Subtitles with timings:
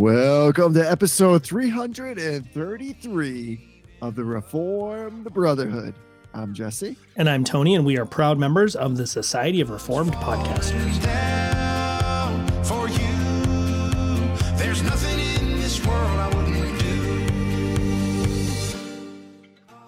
[0.00, 5.94] Welcome to episode 333 of the Reformed Brotherhood.
[6.32, 6.96] I'm Jesse.
[7.16, 11.02] And I'm Tony, and we are proud members of the Society of Reformed Podcasters.
[11.02, 12.96] down for you.
[14.56, 17.26] There's nothing in this world I wouldn't do.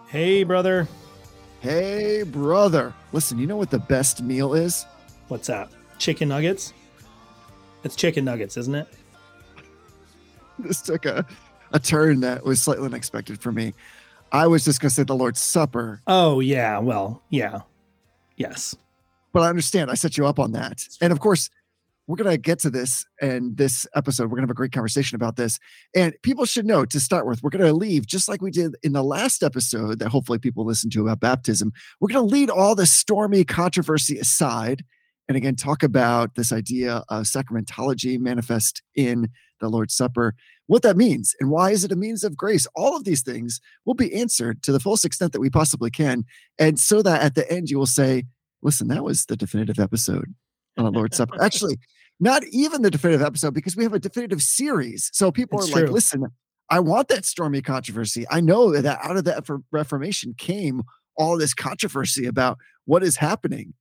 [0.08, 0.86] Hey, brother.
[1.62, 2.92] Hey, brother.
[3.12, 4.84] Listen, you know what the best meal is?
[5.28, 5.70] What's that?
[5.96, 6.74] Chicken nuggets?
[7.82, 8.88] It's chicken nuggets, isn't it?
[10.58, 11.26] This took a,
[11.72, 13.74] a turn that was slightly unexpected for me.
[14.30, 16.78] I was just going to say the Lord's Supper, Oh, yeah.
[16.78, 17.60] Well, yeah.
[18.36, 18.74] Yes.
[19.32, 19.90] but I understand.
[19.90, 20.86] I set you up on that.
[21.00, 21.50] And of course,
[22.06, 24.24] we're going to get to this and this episode.
[24.24, 25.58] We're going to have a great conversation about this.
[25.94, 28.74] And people should know to start with, we're going to leave just like we did
[28.82, 31.72] in the last episode that hopefully people listen to about baptism.
[32.00, 34.84] We're going to lead all the stormy controversy aside
[35.28, 39.28] and again talk about this idea of sacramentology manifest in
[39.60, 40.34] the Lord's Supper,
[40.66, 42.66] what that means, and why is it a means of grace.
[42.74, 46.24] All of these things will be answered to the fullest extent that we possibly can.
[46.58, 48.24] And so that at the end you will say,
[48.62, 50.34] listen, that was the definitive episode
[50.76, 51.36] on the Lord's Supper.
[51.42, 51.78] Actually,
[52.20, 55.10] not even the definitive episode because we have a definitive series.
[55.12, 56.26] So people It's are like, listen,
[56.70, 58.24] I want that stormy controversy.
[58.30, 60.82] I know that out of the Reformation came
[61.16, 63.74] all this controversy about what is happening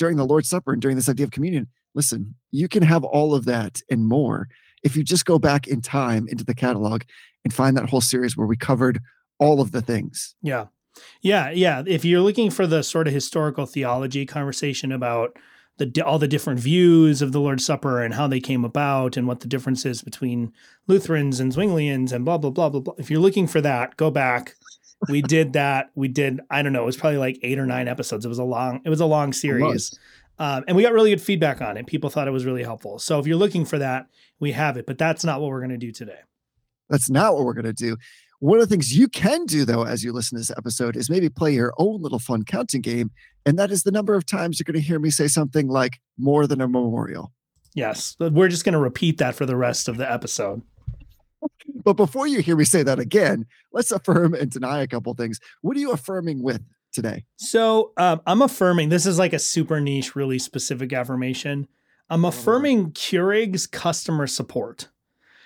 [0.00, 1.68] during the Lord's Supper and during this idea of communion.
[1.94, 4.48] Listen, you can have all of that and more
[4.82, 7.02] if you just go back in time into the catalog
[7.44, 8.98] and find that whole series where we covered
[9.38, 10.34] all of the things.
[10.40, 10.66] Yeah.
[11.20, 11.50] Yeah.
[11.50, 11.82] Yeah.
[11.86, 15.36] If you're looking for the sort of historical theology conversation about
[15.76, 19.26] the all the different views of the Lord's Supper and how they came about and
[19.26, 20.50] what the difference is between
[20.86, 22.94] Lutherans and Zwinglians and blah, blah, blah, blah, blah.
[22.96, 24.56] If you're looking for that, go back.
[25.08, 25.90] We did that.
[25.94, 28.24] We did, I don't know, it was probably like eight or nine episodes.
[28.24, 29.98] It was a long, it was a long series.
[30.38, 31.86] Um, and we got really good feedback on it.
[31.86, 32.98] People thought it was really helpful.
[32.98, 34.06] So if you're looking for that,
[34.40, 36.20] we have it, but that's not what we're going to do today.
[36.88, 37.96] That's not what we're going to do.
[38.40, 41.10] One of the things you can do, though, as you listen to this episode, is
[41.10, 43.10] maybe play your own little fun counting game.
[43.44, 46.00] And that is the number of times you're going to hear me say something like
[46.18, 47.32] more than a memorial.
[47.74, 48.16] Yes.
[48.18, 50.62] but We're just going to repeat that for the rest of the episode.
[51.84, 55.40] But before you hear me say that again, let's affirm and deny a couple things.
[55.62, 57.24] What are you affirming with today?
[57.36, 61.68] So um, I'm affirming this is like a super niche, really specific affirmation.
[62.08, 64.88] I'm affirming Keurig's customer support.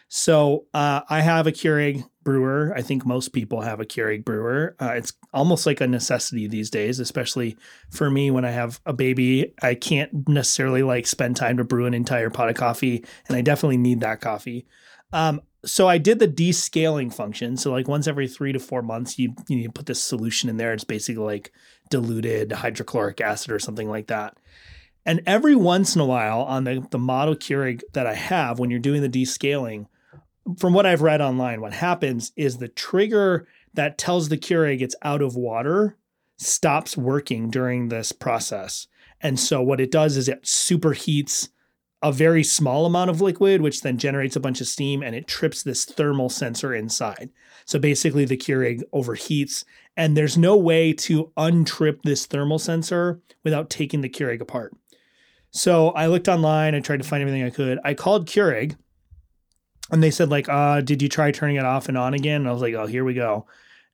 [0.09, 2.73] So uh, I have a Keurig brewer.
[2.75, 4.77] I think most people have a Keurig brewer.
[4.81, 7.57] Uh, it's almost like a necessity these days, especially
[7.91, 9.53] for me when I have a baby.
[9.63, 13.41] I can't necessarily like spend time to brew an entire pot of coffee, and I
[13.41, 14.67] definitely need that coffee.
[15.13, 17.57] Um, so I did the descaling function.
[17.57, 20.73] So like once every three to four months, you you put this solution in there.
[20.73, 21.53] It's basically like
[21.91, 24.37] diluted hydrochloric acid or something like that.
[25.07, 28.71] And every once in a while on the, the model Keurig that I have, when
[28.71, 29.87] you're doing the descaling,
[30.59, 34.97] from what I've read online, what happens is the trigger that tells the Keurig it's
[35.03, 35.97] out of water
[36.37, 38.87] stops working during this process.
[39.21, 41.49] And so what it does is it superheats
[42.05, 45.27] a very small amount of liquid, which then generates a bunch of steam and it
[45.27, 47.31] trips this thermal sensor inside.
[47.65, 49.65] So basically, the Keurig overheats,
[49.97, 54.77] and there's no way to untrip this thermal sensor without taking the Keurig apart.
[55.51, 57.79] So I looked online, I tried to find everything I could.
[57.85, 58.77] I called Keurig
[59.91, 62.43] and they said, like, uh, did you try turning it off and on again?
[62.43, 63.47] And I was like, oh, here we go.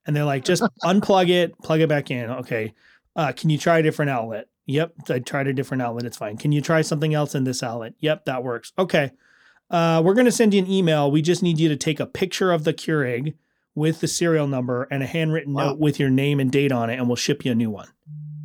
[0.05, 2.29] And they're like, just unplug it, plug it back in.
[2.29, 2.75] Okay.
[3.15, 4.49] Uh, can you try a different outlet?
[4.67, 4.93] Yep.
[5.09, 6.05] I tried a different outlet.
[6.07, 6.37] It's fine.
[6.37, 7.95] Can you try something else in this outlet?
[8.01, 8.73] Yep, that works.
[8.79, 9.11] Okay.
[9.71, 11.11] Uh, we're going to send you an email.
[11.11, 13.35] We just need you to take a picture of the Keurig
[13.75, 15.71] with the serial number and a handwritten Wow.
[15.71, 17.89] note with your name and date on it, and we'll ship you a new one.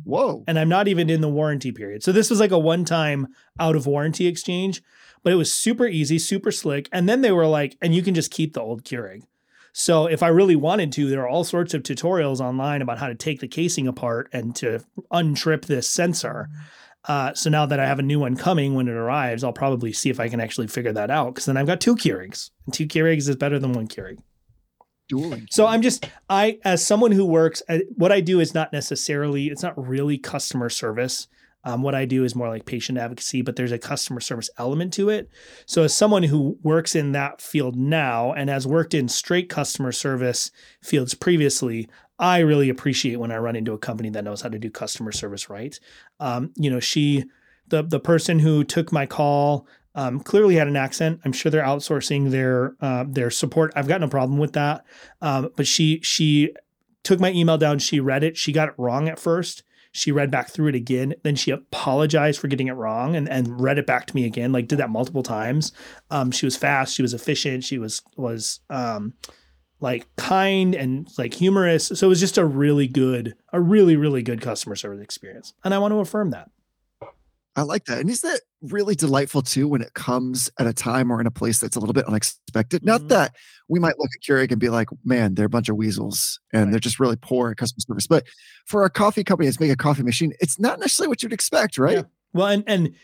[0.04, 0.44] Whoa.
[0.46, 2.04] And I'm not even in the warranty period.
[2.04, 3.26] So this was like a one time
[3.58, 4.80] out of warranty exchange,
[5.24, 6.88] but it was super easy, super slick.
[6.92, 9.22] And then they were like, and you can just keep the old Keurig.
[9.78, 13.08] So if I really wanted to, there are all sorts of tutorials online about how
[13.08, 16.48] to take the casing apart and to untrip this sensor.
[17.04, 19.92] Uh, so now that I have a new one coming when it arrives, I'll probably
[19.92, 22.48] see if I can actually figure that out because then I've got two Keurigs.
[22.64, 24.18] And two Keurigs is better than one Keurig.
[25.10, 25.46] Dueling.
[25.50, 29.48] So I'm just I as someone who works uh, what I do is not necessarily
[29.48, 31.28] it's not really customer service.
[31.66, 34.92] Um, what I do is more like patient advocacy, but there's a customer service element
[34.94, 35.28] to it.
[35.66, 39.90] So as someone who works in that field now and has worked in straight customer
[39.90, 41.88] service fields previously,
[42.20, 45.10] I really appreciate when I run into a company that knows how to do customer
[45.10, 45.78] service right.
[46.20, 47.24] Um, you know, she
[47.66, 49.66] the the person who took my call
[49.96, 51.20] um, clearly had an accent.
[51.24, 53.72] I'm sure they're outsourcing their uh, their support.
[53.74, 54.84] I've got no problem with that.
[55.20, 56.52] Um, but she she
[57.02, 57.80] took my email down.
[57.80, 58.36] She read it.
[58.36, 59.64] She got it wrong at first.
[59.96, 61.14] She read back through it again.
[61.22, 64.52] Then she apologized for getting it wrong and, and read it back to me again,
[64.52, 65.72] like did that multiple times.
[66.10, 66.94] Um, she was fast.
[66.94, 67.64] She was efficient.
[67.64, 69.14] She was, was, um,
[69.80, 71.86] like kind and like humorous.
[71.86, 75.54] So it was just a really good, a really, really good customer service experience.
[75.64, 76.50] And I want to affirm that.
[77.56, 77.98] I like that.
[78.00, 81.30] And is that really delightful too when it comes at a time or in a
[81.30, 82.82] place that's a little bit unexpected?
[82.82, 82.86] Mhm.
[82.86, 83.34] Not that
[83.68, 86.64] we might look at Keurig and be like, man, they're a bunch of weasels and
[86.64, 86.70] Right.
[86.72, 88.06] they're just really poor at customer service.
[88.06, 88.24] But
[88.66, 91.78] for a coffee company that's making a coffee machine, it's not necessarily what you'd expect,
[91.78, 91.96] right?
[91.98, 92.02] Yeah.
[92.34, 92.94] Well, and and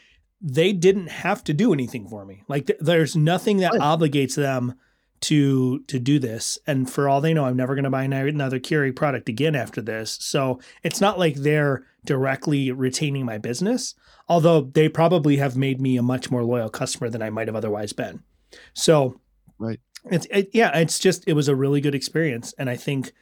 [0.45, 2.43] they didn't have to do anything for me.
[2.49, 3.81] Like th- there's nothing that Right.
[3.81, 4.75] obligates them
[5.23, 6.59] to to do this.
[6.67, 9.81] And for all they know, I'm never going to buy another Keurig product again after
[9.81, 10.19] this.
[10.21, 13.95] So it's not like they're directly retaining my business,
[14.29, 17.57] although they probably have made me a much more loyal customer than I might have
[17.57, 18.23] otherwise been.
[18.75, 19.21] So
[19.59, 19.79] Right.
[20.11, 23.13] it's it, yeah, it's just it was a really good experience, and I think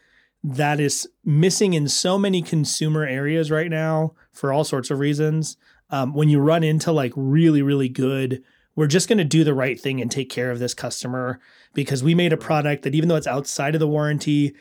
[0.42, 5.56] that is missing in so many consumer areas right now for all sorts of reasons.
[5.90, 8.42] Um, when you run into like really, really good,
[8.80, 11.38] we're just going to do the right thing and take care of this customer
[11.74, 14.54] because we made a product that even though it's outside of the warranty,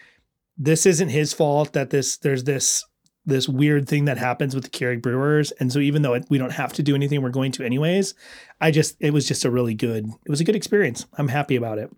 [0.58, 2.84] this isn't his fault that this there's this
[3.26, 6.38] this weird thing that happens with the Keurig brewers, and so even though it, we
[6.38, 8.14] don't have to do anything, we're going to anyways.
[8.60, 11.06] I just it was just a really good it was a good experience.
[11.18, 11.90] I'm happy about it.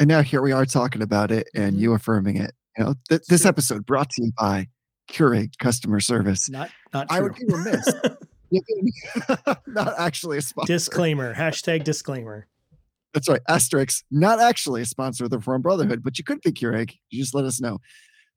[0.00, 1.80] And now here we are talking about it and Mhm.
[1.80, 2.52] you affirming it.
[2.76, 4.66] You know, th- this episode brought to you by
[5.08, 6.50] Keurig Customer Service.
[6.50, 7.88] Not not I would be remiss.
[9.66, 10.72] not actually a sponsor.
[10.72, 11.34] disclaimer.
[11.34, 12.46] Hashtag disclaimer.
[13.12, 13.40] That's right.
[13.48, 16.94] Asterisk, not actually a sponsor of the Reformed Brotherhood, but you could be Keurig.
[17.10, 17.78] You just let us know.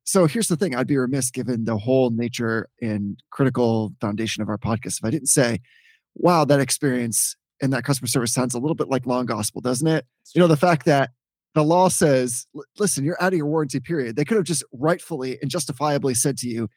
[0.04, 4.48] So here's the thing I'd be remiss given the whole nature and critical foundation of
[4.48, 5.60] our podcast if I didn't say,
[6.14, 9.60] wow, that experience and that customer service sounds a little bit like law and gospel,
[9.60, 10.06] doesn't it?
[10.34, 11.10] You know, the fact that
[11.54, 12.46] the law says,
[12.78, 14.16] listen, you're out of your warranty period.
[14.16, 16.68] They could have just rightfully and justifiably said to you,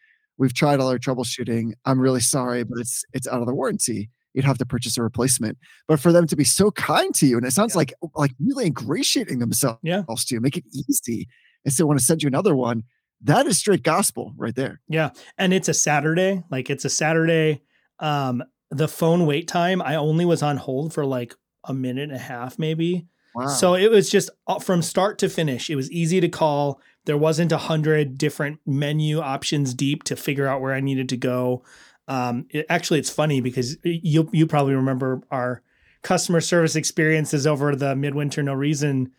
[0.42, 1.74] we've tried all our troubleshooting.
[1.86, 4.10] I'm really sorry, but it's it's out of the warranty.
[4.34, 5.58] You'd have to purchase a replacement.
[5.88, 7.78] But for them to be so kind to you, and it sounds Yeah.
[7.78, 10.02] like like really ingratiating themselves Yeah.
[10.08, 11.28] to you, make it easy,
[11.64, 12.84] and say, want to send you another one.
[13.24, 14.82] That is straight gospel right there.
[14.88, 15.12] Yeah.
[15.38, 16.44] And it's a Saturday.
[16.50, 17.62] Like it's a Saturday.
[18.00, 18.42] Um,
[18.72, 21.36] the phone wait time, I only was on hold for like
[21.66, 23.06] a minute and a half, maybe.
[23.36, 23.48] Wow.
[23.48, 25.70] So it was just uh, from start to finish.
[25.70, 26.82] It was easy to call.
[27.06, 31.18] There wasn't a hundred different menu options deep to figure out where I needed to
[31.18, 31.64] go.
[32.08, 35.62] Um, it, actually, it's funny because you you probably remember our
[36.02, 39.12] customer service experiences over the midwinter no reason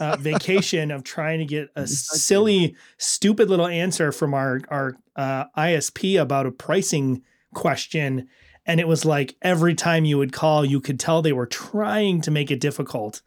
[0.00, 2.18] uh, vacation of trying to get a Yes, I do.
[2.18, 7.22] silly, stupid little answer from our our uh, ISP about a pricing
[7.54, 8.28] question.
[8.66, 12.20] And it was like every time you would call, you could tell they were trying
[12.22, 13.22] to make it difficult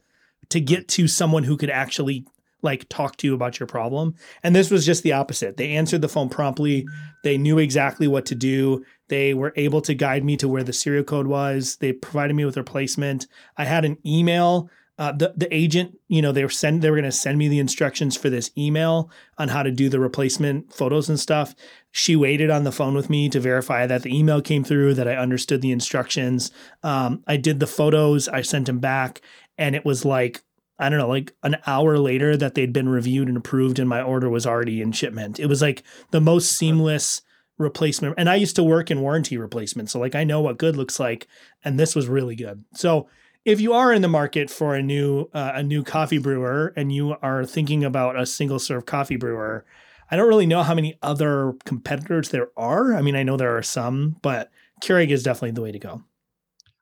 [0.52, 2.26] to get to someone who could actually
[2.62, 4.16] like talk to you about your problem.
[4.44, 5.58] And this was just the opposite.
[5.58, 6.86] They answered the phone promptly.
[7.24, 8.86] They knew exactly what to do.
[9.08, 11.78] They were able to guide me to where the serial code was.
[11.78, 13.28] They provided me with replacement.
[13.58, 14.70] I had an email.
[15.00, 17.48] Uh, the the agent, you know, they were send they were going to send me
[17.48, 19.10] the instructions for this email
[19.40, 21.56] on how to do the replacement photos and stuff.
[21.92, 25.08] She waited on the phone with me to verify that the email came through, that
[25.08, 26.52] I understood the instructions.
[26.84, 28.28] Um, I did the photos.
[28.28, 29.22] I sent them back,
[29.58, 30.42] and it was like
[30.80, 34.02] I don't know, like an hour later that they'd been reviewed and approved, and my
[34.02, 35.40] order was already in shipment.
[35.40, 37.22] It was like the most seamless
[37.60, 38.16] replacement.
[38.18, 41.00] And I used to work in warranty replacement, so like I know what good looks
[41.00, 41.28] like,
[41.64, 42.66] and this was really good.
[42.74, 43.08] So
[43.46, 46.92] if you are in the market for a new uh, a new coffee brewer and
[46.92, 49.66] you are thinking about a single serve coffee brewer,
[50.10, 52.96] I don't really know how many other competitors there are.
[52.96, 54.52] I mean, I know there are some, but
[54.84, 56.04] Keurig is definitely the way to go.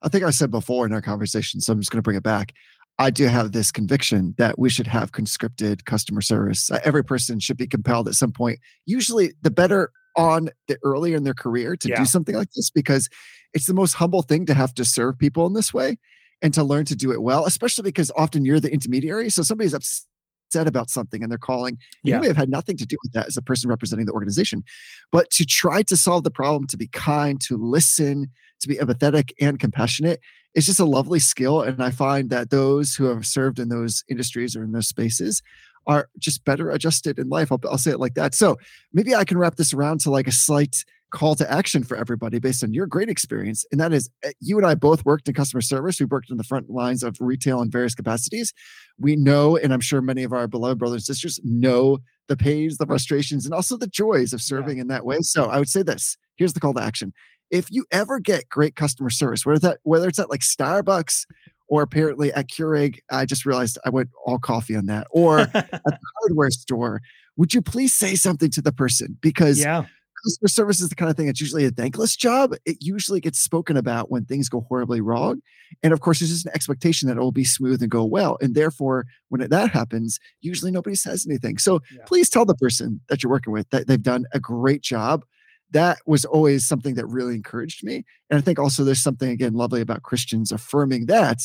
[0.02, 2.24] I think I said before in our conversation, so I'm just going to bring it
[2.24, 2.54] back.
[3.00, 6.70] I do have this conviction that we should have conscripted customer service.
[6.70, 11.16] Uh, Every person should be compelled at some point, usually the better on the earlier
[11.16, 11.98] in their career to Yeah.
[12.00, 13.08] do something like this because
[13.54, 15.98] it's the most humble thing to have to serve people in this way
[16.42, 19.30] and to learn to do it well, especially because often you're the intermediary.
[19.30, 21.78] So somebody's upset about something and they're calling.
[22.04, 22.16] Yeah.
[22.16, 24.64] You may have had nothing to do with that as a person representing the organization,
[25.12, 28.28] but to try to solve the problem, to be kind, to listen,
[28.60, 30.20] to be empathetic and compassionate
[30.54, 31.62] it's just a lovely skill.
[31.62, 35.42] And I find that those who have served in those industries or in those spaces
[35.88, 37.52] are just better adjusted in life.
[37.52, 38.36] I'll, I'll say it like that.
[38.36, 38.58] So
[38.94, 42.38] maybe I can wrap this around to like a slight call to action for everybody
[42.38, 43.66] based on your great experience.
[43.72, 46.00] And that is uh, you and I both worked in customer service.
[46.00, 48.54] We worked in the front lines of retail in various capacities.
[49.00, 52.78] We know, and I'm sure many of our beloved brothers and sisters know the pains,
[52.78, 55.20] the frustrations, and also the joys of serving in that way.
[55.22, 57.12] So I would say this here's the call to action
[57.52, 61.26] if you ever get great customer service, whether that whether it's at like Starbucks
[61.68, 65.54] or apparently at Keurig, I just realized I went all coffee on that, or at
[65.72, 67.02] the hardware store,
[67.38, 69.18] would you please say something to the person?
[69.22, 69.86] Because yeah.
[70.26, 72.56] customer service is the kind of thing that's usually a thankless job.
[72.66, 75.42] It usually gets spoken about when things go horribly wrong.
[75.84, 78.38] And of course, there's just an expectation that it will be smooth and go well.
[78.42, 81.60] And therefore, when that happens, usually nobody says anything.
[81.60, 82.04] So Yeah.
[82.08, 85.24] please tell the person that you're working with that they've done a great job.
[85.72, 88.06] That was always something that really encouraged me.
[88.30, 91.40] And I think also there's something, again, lovely about Christians affirming that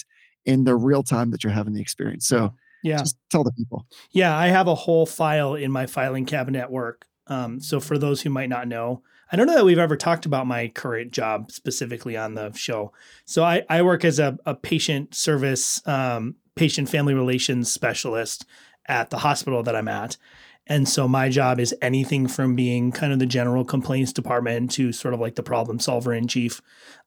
[0.44, 2.26] in the real time that you're having the experience.
[2.26, 2.98] So Yeah.
[2.98, 3.86] just tell the people.
[4.10, 7.06] Yeah, I have a whole file in my filing cabinet at work.
[7.26, 9.02] Um, so for those who might not know,
[9.32, 12.92] I don't know that we've ever talked about my current job specifically on the show.
[13.24, 18.44] So I, I work as a, a patient service, um, patient family relations specialist
[18.86, 20.18] at the hospital that I'm at.
[20.66, 24.92] And so my job is anything from being kind of the general complaints department to
[24.92, 26.60] sort of like the problem solver in chief.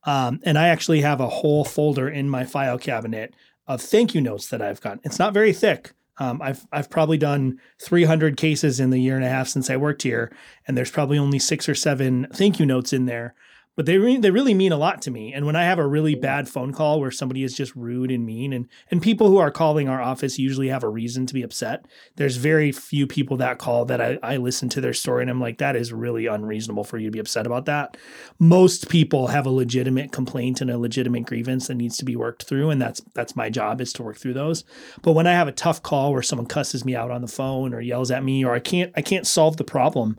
[0.04, 3.34] Um, and I actually have a whole folder in my file cabinet
[3.66, 5.02] of thank you notes that I've gotten.
[5.04, 5.94] It's not very thick.
[6.20, 9.78] Um, I've I've probably done 300 cases in the year and a half since I
[9.78, 10.32] worked here,
[10.68, 13.36] and there's probably only six or seven thank you notes in there.
[13.78, 15.32] But they re- they really mean a lot to me.
[15.32, 18.26] And when I have a really bad phone call where somebody is just rude and
[18.26, 21.44] mean, and and people who are calling our office usually have a reason to be
[21.44, 21.86] upset.
[22.18, 25.40] There's very few people that call that I, I listen to their story and I'm
[25.40, 27.96] like, that is really unreasonable for you to be upset about that
[28.40, 32.44] most people have a legitimate complaint and a legitimate grievance that needs to be worked
[32.44, 34.64] through and that's that's my job is to work through those
[35.02, 37.74] but when i have a tough call where someone cusses me out on the phone
[37.74, 40.18] or yells at me or i can't i can't solve the problem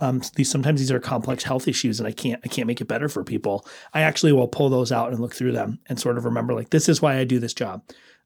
[0.00, 2.88] um, these sometimes these are complex health issues and i can't i can't make it
[2.88, 6.18] better for people i actually will pull those out and look through them and sort
[6.18, 7.82] of remember like this is why i do this job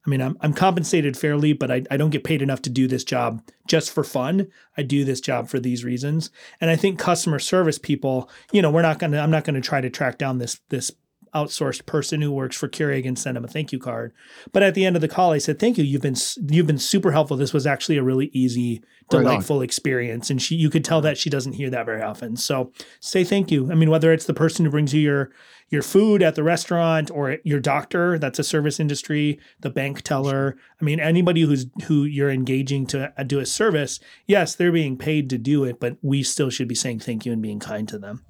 [0.06, 2.86] I mean, I'm, I'm compensated fairly, but I, I don't get paid enough to do
[2.86, 4.48] this job just for fun.
[4.76, 6.30] I do this job for these reasons.
[6.60, 9.54] And I think customer service people, you know, we're not going to, I'm not going
[9.54, 10.90] to try to track down this, this
[11.34, 14.12] outsourced person who works for Keurig and send him a thank you card.
[14.52, 15.84] But at the end of the call, I said, thank you.
[15.84, 16.16] You've been,
[16.48, 17.36] you've been super helpful.
[17.36, 20.30] This was actually a really easy, Right delightful experience.
[20.30, 22.36] And she, you could tell that she doesn't hear that very often.
[22.36, 23.70] So say thank you.
[23.70, 25.30] I mean, whether it's the person who brings you your,
[25.70, 30.56] your food at the restaurant or your doctor that's a service industry the bank teller
[30.80, 34.96] i mean anybody who's who you're engaging to uh, do a service yes they're being
[34.96, 37.88] paid to do it but we still should be saying thank you and being kind
[37.88, 38.24] to them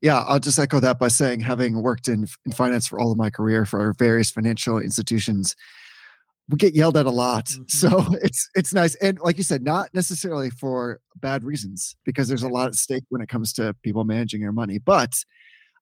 [0.00, 3.18] Yeah, I'll just echo that by saying, having worked in, in finance for all of
[3.18, 5.56] my career for various financial institutions,
[6.48, 7.46] we get yelled at a lot.
[7.58, 7.70] Mhm.
[7.70, 12.42] So it's it's nice, and like you said, not necessarily for bad reasons, because there's
[12.44, 14.78] a lot at stake when it comes to people managing your money.
[14.78, 15.14] But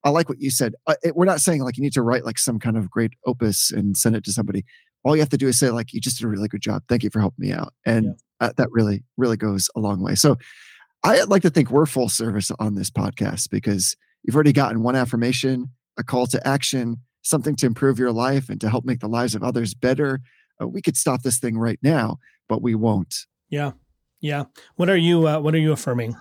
[0.04, 0.74] I like what you said.
[0.86, 3.12] Uh, it, we're not saying like you need to write like some kind of great
[3.26, 4.64] opus and send it to somebody.
[5.04, 6.82] All you have to do is say like, "You just did a really good job.
[6.88, 10.14] Thank you for helping me out," and uh, that really really goes a long way.
[10.16, 10.36] So
[11.04, 14.96] I like to think we're full service on this podcast because you've already gotten one
[14.96, 19.08] affirmation, a call to action, something to improve your life and to help make the
[19.08, 20.20] lives of others better.
[20.60, 22.18] Uh, we could stop this thing right now,
[22.48, 23.14] but we won't.
[23.50, 23.72] yeah
[24.20, 24.44] yeah
[24.76, 26.16] what are you uh, what are you affirming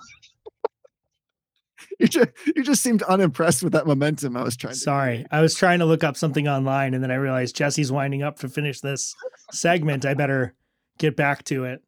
[1.98, 4.78] You just, you just seemed unimpressed with that momentum I was trying to.
[4.78, 8.22] sorry i was trying to look up something online and then i realized jesse's winding
[8.22, 9.14] up to finish this
[9.52, 10.54] segment i better
[10.98, 11.82] get back to it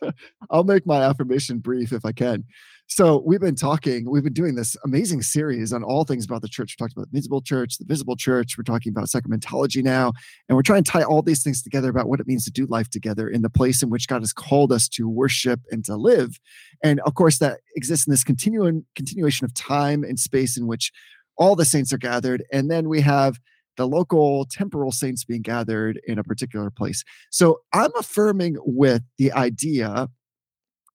[0.50, 2.44] I'll make my affirmation brief if I can.
[2.86, 6.48] So we've been talking, we've been doing this amazing series on all things about the
[6.48, 6.76] church.
[6.78, 8.58] We talked about the visible church, the visible church.
[8.58, 10.12] We're talking about sacramentology now,
[10.48, 12.66] and we're trying to tie all these things together about what it means to do
[12.66, 15.96] life together in the place in which God has called us to worship and to
[15.96, 16.38] live.
[16.84, 20.92] And of course, that exists in this continuing continuation of time and space in which
[21.38, 23.38] all the saints are gathered, and then we have
[23.78, 27.04] the local temporal saints being gathered in a particular place.
[27.30, 30.10] So I'm affirming with the idea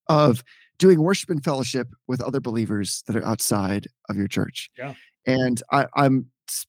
[0.10, 0.44] of
[0.80, 4.70] doing worship and fellowship with other believers that are outside of your church.
[4.78, 4.94] Yeah.
[5.26, 6.28] And I, I'm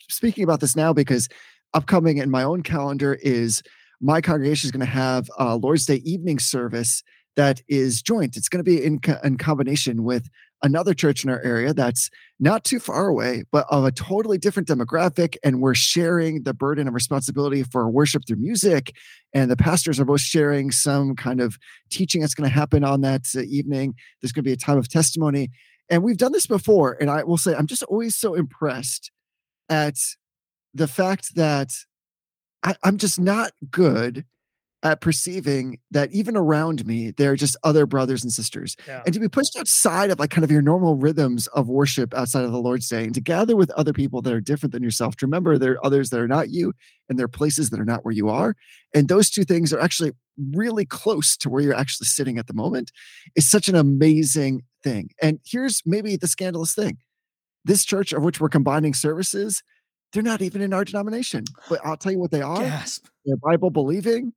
[0.08, 1.28] speaking about this now because
[1.74, 3.62] upcoming in my own calendar is
[4.00, 7.02] my congregation is going to have a Lord's Day evening service
[7.36, 8.36] that is joint.
[8.36, 10.28] It's going to be in, co- in combination with
[10.62, 12.10] another church in our area that's
[12.40, 15.36] not too far away, but of a totally different demographic.
[15.42, 18.94] And we're sharing the burden of responsibility for worship through music.
[19.32, 21.58] And the pastors are both sharing some kind of
[21.90, 23.94] teaching that's going to happen on that uh, evening.
[24.20, 25.50] There's going to be a time of testimony.
[25.90, 26.96] And we've done this before.
[27.00, 29.10] And I will say, I'm just always so impressed
[29.68, 29.96] at
[30.74, 31.70] the fact that
[32.62, 34.24] I, I'm just not good
[34.82, 39.12] at perceiving that even around me, there are just other brothers and sisters yeah and
[39.12, 42.52] to be pushed outside of like kind of your normal rhythms of worship outside of
[42.52, 45.16] the Lord's Day and to gather with other people that are different than yourself.
[45.16, 46.72] To remember there are others that are not you
[47.08, 48.54] and there are places that are not where you are.
[48.94, 50.12] And those two things are actually
[50.52, 52.92] really close to where you're actually sitting at the moment
[53.34, 55.10] is such an amazing thing.
[55.20, 56.98] And here's maybe the scandalous thing.
[57.64, 59.62] This church of which we're combining services,
[60.12, 61.44] they're not even in our denomination.
[61.68, 62.60] But I'll tell you what they are.
[62.60, 64.32] gasp They're Bible believing,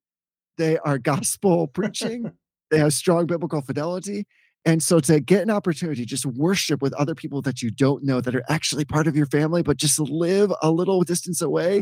[0.62, 2.32] they are gospel preaching,
[2.70, 4.26] they have strong biblical fidelity,
[4.66, 8.22] And so to get an opportunity, just worship with other people that you don't know
[8.22, 11.78] that are actually part of your family, but just live a little distance away,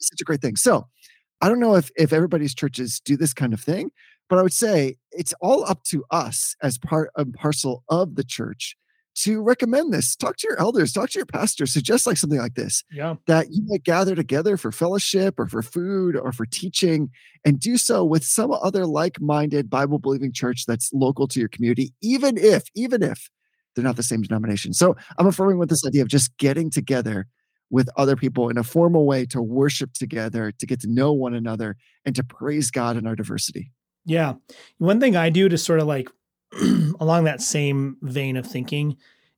[0.00, 0.56] is such a great thing.
[0.56, 0.86] So
[1.40, 3.90] I don't know if if everybody's churches do this kind of thing,
[4.28, 8.24] but I would say it's all up to us as part and parcel of the
[8.24, 8.76] church
[9.16, 10.16] to recommend this.
[10.16, 13.14] Talk to your elders, talk to your pastor, suggest like something like this Yeah.
[13.26, 17.10] that you might gather together for fellowship or for food or for teaching
[17.44, 21.92] and do so with some other like-minded Bible believing church that's local to your community,
[22.00, 23.30] even if, even if
[23.74, 24.72] they're not the same denomination.
[24.72, 27.26] So I'm affirming with this idea of just getting together
[27.70, 31.34] with other people in a formal way to worship together, to get to know one
[31.34, 33.72] another, and to praise God in our diversity.
[34.04, 34.34] Yeah.
[34.78, 36.08] One thing I do to sort of like
[37.00, 38.96] along that same vein of thinking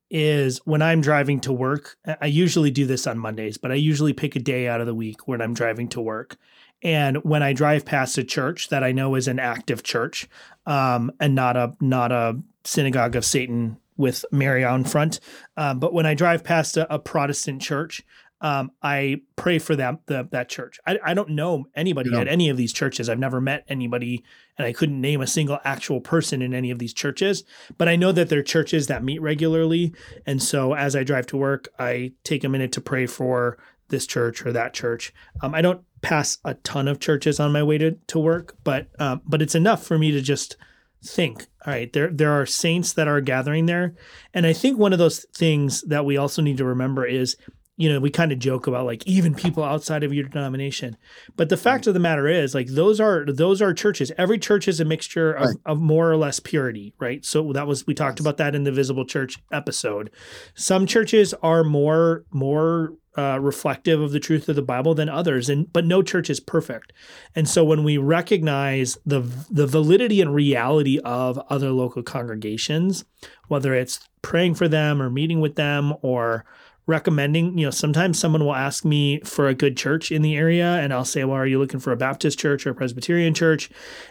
[0.09, 4.13] is when I'm driving to work, I- usually do this on Mondays, but I usually
[4.13, 6.37] pick a day out of the week when I'm driving to work.
[6.83, 10.29] And when I drive past a church that I know is an active church,
[10.65, 15.19] um, and not a not a synagogue of Satan with Mary on front,
[15.57, 18.03] um, but when I drive past a, a Protestant church,
[18.39, 20.79] um, I pray for them the, that church.
[20.85, 23.09] I, I don't know anybody at any of these churches.
[23.09, 24.23] I've never met anybody,
[24.57, 27.43] and I couldn't name a single actual person in any of these churches.
[27.77, 29.93] But I know that they're churches that meet regularly,
[30.25, 33.57] and so as I drive to work, I take a minute to pray for
[33.89, 35.13] this church or that church.
[35.41, 38.87] Um, I don't pass a ton of churches on my way to to work, but
[38.99, 40.57] um, but it's enough for me to just
[41.03, 41.47] think.
[41.65, 43.95] All right, there there are saints that are gathering there,
[44.33, 47.35] and I think one of those things that we also need to remember is
[47.79, 50.97] you know, we kind of joke about like even people outside of your denomination.
[51.35, 54.11] But the fact of the matter is, like those are those are churches.
[54.17, 55.55] Every church is a mixture of, Right.
[55.65, 57.23] of more or less purity, right?
[57.23, 58.25] So that was we talked Yes.
[58.25, 60.09] about that in the visible church episode.
[60.55, 65.49] Some churches are more more uh, reflective of the truth of the Bible than others,
[65.49, 66.93] and but no church is perfect.
[67.35, 73.05] And so when we recognize the the validity and reality of other local congregations,
[73.47, 76.43] whether it's praying for them or meeting with them or
[76.87, 80.65] recommending, you know, sometimes someone will ask me for a good church in the area
[80.65, 83.69] and I'll say, well, are you looking for a Baptist church or a Presbyterian church?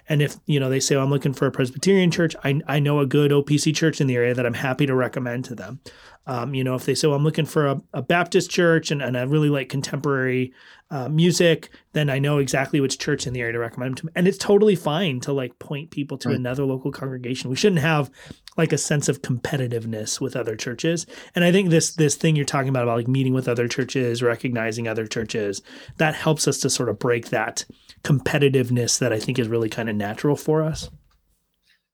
[0.09, 2.79] And if, you know, they say, well, I'm looking for a Presbyterian church, I, I
[2.79, 5.81] know a good OPC church in the area that I'm happy to recommend to them.
[6.29, 9.01] Um, you know, if they say, well, I'm looking for a, a Baptist church and,
[9.01, 10.53] and I really like contemporary
[10.91, 14.13] uh, music, then I know exactly which church in the area to recommend them to.
[14.19, 16.39] And it's totally fine to like point people to Right.
[16.39, 17.49] another local congregation.
[17.51, 18.11] We shouldn't have
[18.57, 21.07] like a sense of competitiveness with other churches.
[21.35, 24.23] And I think this this thing you're talking about about like meeting with other churches,
[24.23, 25.63] recognizing other churches,
[25.99, 27.65] that helps us to sort of break that
[28.03, 30.91] competitiveness that I think is really kind of natural for us.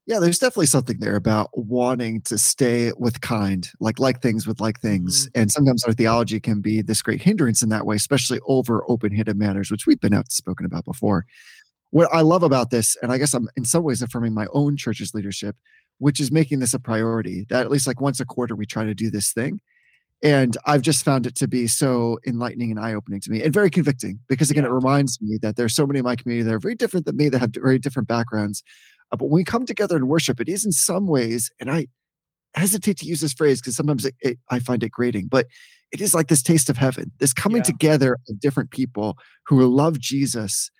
[0.06, 4.60] Yeah, there's definitely something there about wanting to stay with kind, like like things with
[4.60, 5.28] like things.
[5.28, 5.40] Mm-hmm.
[5.40, 9.36] And sometimes our theology can be this great hindrance in that way, especially over open-handed
[9.36, 11.24] matters, which we've been outspoken about before.
[11.90, 14.76] What I love about this, and I guess I'm in some ways affirming my own
[14.76, 15.56] church's leadership,
[15.98, 17.46] which is making this a priority.
[17.48, 19.60] That at least like once a quarter we try to do this thing.
[20.24, 23.70] And I've just found it to be so enlightening and eye-opening to me and very
[23.70, 24.70] convicting because again, Yeah.
[24.70, 27.16] it reminds me that there's so many in my community that are very different than
[27.16, 28.62] me that have very different backgrounds.
[29.12, 31.86] Uh, but when we come together and worship, it is in some ways, and I
[32.54, 35.46] hesitate to use this phrase because sometimes it, it, I find it grating, but
[35.92, 37.62] it is like this taste of heaven, this coming Yeah.
[37.64, 40.70] together of different people who love Jesus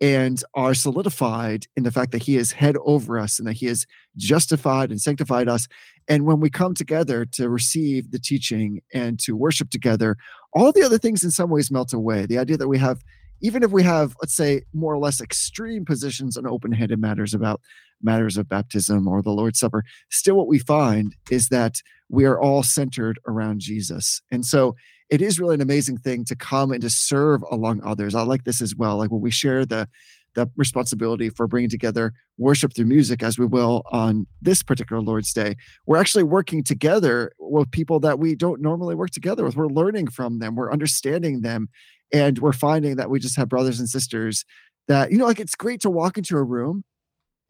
[0.00, 3.66] and are solidified in the fact that he is head over us and that he
[3.66, 5.68] has justified and sanctified us.
[6.08, 10.16] And when we come together to receive the teaching and to worship together,
[10.52, 12.26] all the other things in some ways melt away.
[12.26, 13.02] The idea that we have,
[13.42, 17.34] even if we have, let's say, more or less extreme positions on open handed matters
[17.34, 17.60] about
[18.02, 21.74] matters of baptism or the Lord's Supper, still what we find is that
[22.08, 24.20] we are all centered around Jesus.
[24.30, 24.74] And so
[25.10, 28.14] it is really an amazing thing to come and to serve along others.
[28.14, 28.96] I like this as well.
[28.96, 29.88] Like when we share the
[30.34, 35.32] the responsibility for bringing together worship through music, as we will on this particular Lord's
[35.32, 39.56] Day, we're actually working together with people that we don't normally work together with.
[39.56, 41.68] We're learning from them, we're understanding them,
[42.12, 44.44] and we're finding that we just have brothers and sisters
[44.88, 46.84] that, you know, like it's great to walk into a room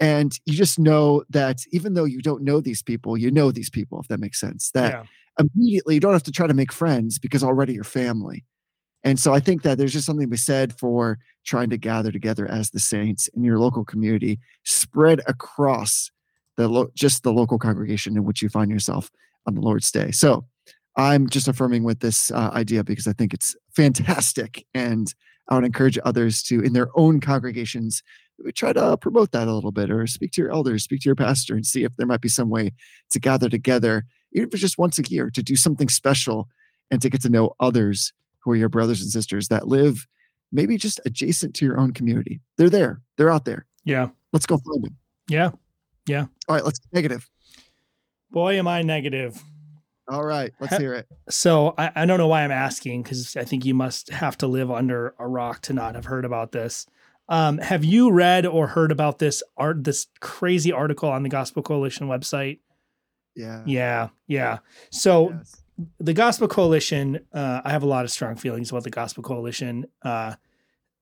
[0.01, 3.71] and you just know that even though you don't know these people, you know these
[3.71, 4.71] people, if that makes sense.
[4.73, 5.05] That yeah.
[5.39, 8.45] immediately you don't have to try to make friends because already you're family.
[9.05, 12.13] And so I think that there's just something to be said for trying to gather
[12.13, 16.11] together as the saints in your local community, spread across
[16.57, 19.11] the lo- just the local congregation in which you find yourself
[19.47, 20.11] on the Lord's Day.
[20.13, 20.47] So
[20.97, 25.13] I'm just affirming with this uh, idea because I think it's fantastic, and
[25.49, 28.03] I would encourage others to, in their own congregations,
[28.55, 31.17] try to promote that a little bit, or speak to your elders, speak to your
[31.17, 32.73] pastor, and see if there might be some way
[33.11, 36.49] to gather together, even if it's just once a year, to do something special
[36.91, 38.13] and to get to know others
[38.43, 40.07] who are your brothers and sisters that live
[40.53, 42.41] maybe just adjacent to your own community.
[42.59, 43.01] They're there.
[43.17, 43.67] They're out there.
[43.85, 44.09] Yeah.
[44.33, 44.97] Let's go find them.
[45.29, 45.51] Yeah.
[46.07, 46.27] Yeah.
[46.49, 47.31] All right, let's get negative.
[48.31, 49.43] Boy, am I negative.
[50.09, 51.07] All right, let's hear it.
[51.31, 54.47] So I, I don't know why I'm asking because I think you must have to
[54.47, 56.87] live under a rock to not have heard about this.
[57.29, 61.63] Um, have you read or heard about this art, this crazy article on the Gospel
[61.63, 62.59] Coalition website?
[63.37, 63.63] Yeah.
[63.65, 64.59] Yeah, yeah.
[64.91, 65.62] So Yes.
[65.99, 69.87] The Gospel Coalition, uh, I have a lot of strong feelings about the Gospel Coalition.
[70.03, 70.35] Uh,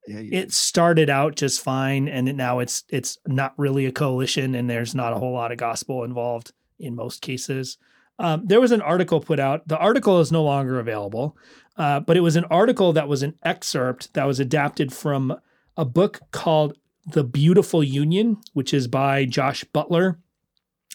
[0.08, 3.92] Yeah, you- it started out just fine, and it- now it's it's not really a
[3.92, 7.76] coalition, and there's not a whole lot of gospel involved in most cases.
[8.18, 9.68] Um, there was an article put out.
[9.68, 11.36] The article is no longer available,
[11.76, 15.36] uh, but it was an article that was an excerpt that was adapted from
[15.76, 16.78] a book called
[17.12, 20.18] "The Beautiful Union," which is by Josh Butler.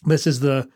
[0.03, 0.67] This is the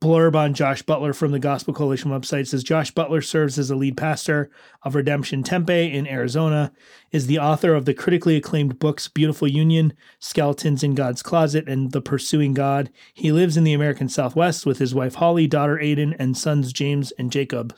[0.00, 2.46] blurb on Josh Butler from the Gospel Coalition website.
[2.46, 4.50] Says Josh Butler serves as the lead pastor
[4.82, 6.72] of Redemption Tempe in Arizona,
[7.12, 11.92] is the author of the critically acclaimed books Beautiful Union, Skeletons in God's Closet, and
[11.92, 12.90] The Pursuing God.
[13.14, 17.12] He lives in the American Southwest with his wife Holly, daughter Aiden, and sons James
[17.18, 17.74] and Jacob.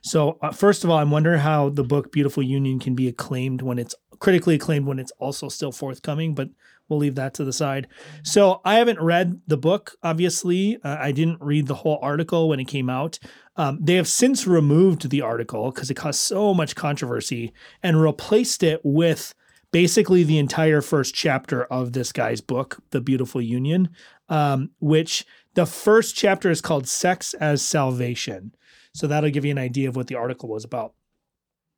[0.00, 3.62] So, uh, first of all, I'm wondering how the book Beautiful Union can be acclaimed
[3.62, 6.48] when it's critically acclaimed when it's also still forthcoming, but
[6.88, 7.86] we'll leave that to the side.
[8.22, 10.78] So, I haven't read the book, obviously.
[10.82, 13.18] Uh, I didn't read the whole article when it came out.
[13.56, 18.62] Um, they have since removed the article because it caused so much controversy and replaced
[18.62, 19.34] it with
[19.72, 23.90] basically the entire first chapter of this guy's book, The Beautiful Union,
[24.28, 28.54] um, which the first chapter is called Sex as Salvation.
[28.94, 30.94] So that'll give you an idea of what the article was about.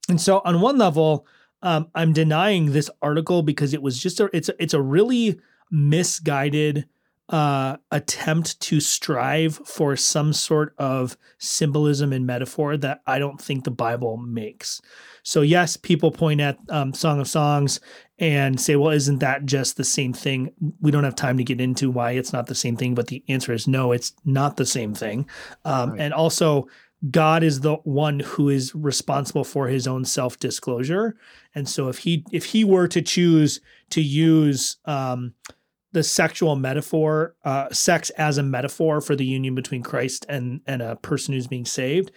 [0.08, 1.26] And so on one level,
[1.62, 5.38] um, I'm denying this article because it was just a it's a, it's a really
[5.70, 6.86] misguided
[7.28, 13.62] uh, attempt to strive for some sort of symbolism and metaphor that I don't think
[13.62, 14.80] the Bible makes.
[15.22, 17.78] So yes, people point at um, Song of Songs
[18.18, 21.60] and say, "Well, isn't that just the same thing?" We don't have time to get
[21.60, 24.66] into why it's not the same thing, but the answer is no, it's not the
[24.66, 25.28] same thing.
[25.64, 26.00] Um, Right.
[26.00, 26.68] And also,
[27.10, 31.16] God is the one who is responsible for his own self-disclosure.
[31.54, 33.60] And so if he if he were to choose
[33.90, 35.34] to use um
[35.92, 40.82] the sexual metaphor, uh, sex as a metaphor for the union between Christ and and
[40.82, 42.12] a person who's being saved,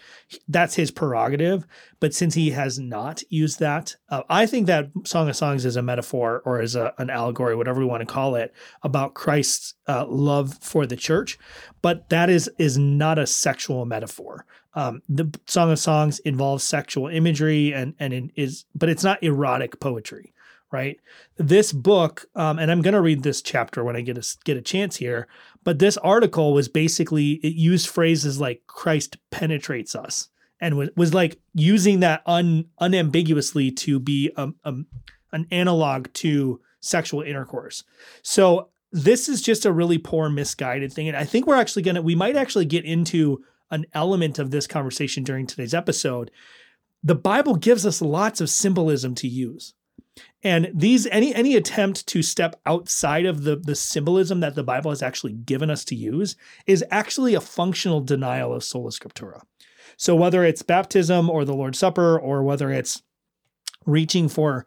[0.47, 1.65] that's his prerogative.
[1.99, 5.75] But since he has not used that, uh, I think that Song of Songs is
[5.75, 9.73] a metaphor or is a, an allegory, whatever we want to call it, about Christ's
[9.87, 11.39] uh, love for the church.
[11.81, 14.45] But that is is not a sexual metaphor.
[14.75, 19.23] Um, the Song of Songs involves sexual imagery and and it is, but it's not
[19.23, 20.32] erotic poetry
[20.73, 20.99] right?
[21.37, 24.57] This book, um, and I'm going to read this chapter when I get a get
[24.57, 25.27] a chance here.
[25.63, 31.13] But this article was basically it used phrases like "Christ penetrates us" and was, was
[31.13, 34.87] like using that un, unambiguously to be um, um,
[35.31, 37.83] an analog to sexual intercourse.
[38.23, 42.01] So this is just a really poor, misguided thing, and I think we're actually gonna
[42.01, 46.31] we might actually get into an element of this conversation during today's episode.
[47.03, 49.73] The Bible gives us lots of symbolism to use.
[50.43, 54.91] And these any any attempt to step outside of the the symbolism that the Bible
[54.91, 56.35] has actually given us to use
[56.67, 59.41] is actually a functional denial of sola scriptura.
[59.97, 63.03] So whether it's baptism or the Lord's Supper or whether it's
[63.85, 64.65] reaching for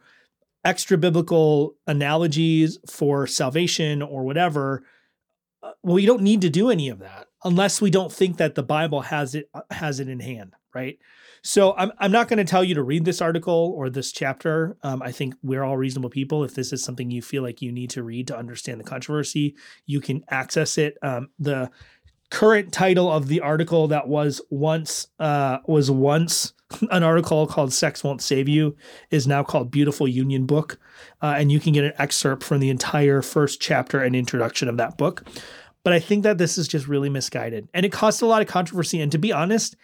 [0.63, 4.83] extra biblical analogies for salvation or whatever,
[5.63, 8.55] uh, well, you don't need to do any of that unless we don't think that
[8.55, 10.97] the Bible has it has it in hand, right?
[11.47, 14.75] So I'm I'm not going to tell you to read this article or this chapter.
[14.83, 16.43] Um, I think we're all reasonable people.
[16.43, 19.55] If this is something you feel like you need to read to understand the controversy,
[19.85, 20.97] you can access it.
[21.01, 21.71] Um, the
[22.31, 26.51] current title of the article that was once uh, was once
[26.91, 28.75] an article called "Sex Won't Save You"
[29.09, 30.77] is now called "Beautiful Union Book,"
[31.21, 34.75] uh, and you can get an excerpt from the entire first chapter and introduction of
[34.75, 35.25] that book.
[35.85, 38.49] But I think that this is just really misguided, and it caused a lot of
[38.49, 38.99] controversy.
[38.99, 39.77] And to be honest,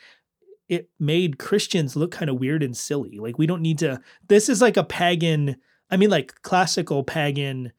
[0.70, 3.18] it made Christians look kind of weird and silly.
[3.20, 4.02] Like we don't need to.
[4.28, 5.58] This is like a pagan.
[5.90, 7.72] I mean, like classical pagan,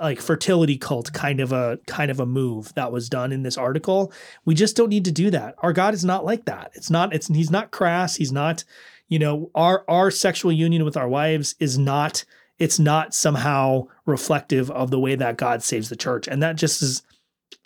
[0.00, 3.58] like fertility cult kind of a kind of a move that was done in this
[3.58, 4.12] article.
[4.44, 5.54] We just don't need to do that.
[5.58, 6.72] Our God is not like that.
[6.74, 7.14] It's not.
[7.14, 8.16] It's he's not crass.
[8.16, 8.64] He's not.
[9.08, 12.24] You know, our our sexual union with our wives is not.
[12.58, 16.82] It's not somehow reflective of the way that God saves the church, and that just
[16.82, 17.02] is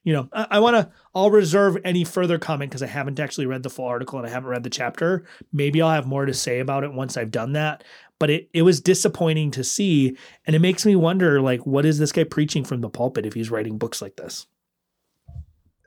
[0.06, 3.46] you know, I, I want to, I'll reserve any further comment because I haven't actually
[3.46, 5.26] read the full article and I haven't read the chapter.
[5.52, 7.82] Maybe I'll have more to say about it once I've done that.
[8.20, 10.16] But it, it was disappointing to see.
[10.46, 13.34] And it makes me wonder, like, what is this guy preaching from the pulpit if
[13.34, 14.46] he's writing books like this?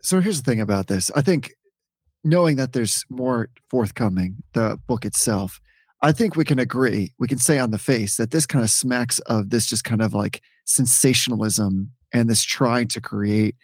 [0.02, 1.10] So here's the thing about this.
[1.16, 1.54] I think
[2.26, 5.62] knowing that there's more forthcoming, the book itself,
[6.02, 8.70] I think we can agree, we can say on the face that this kind of
[8.70, 13.56] smacks of this just kind of like sensationalism and this trying to create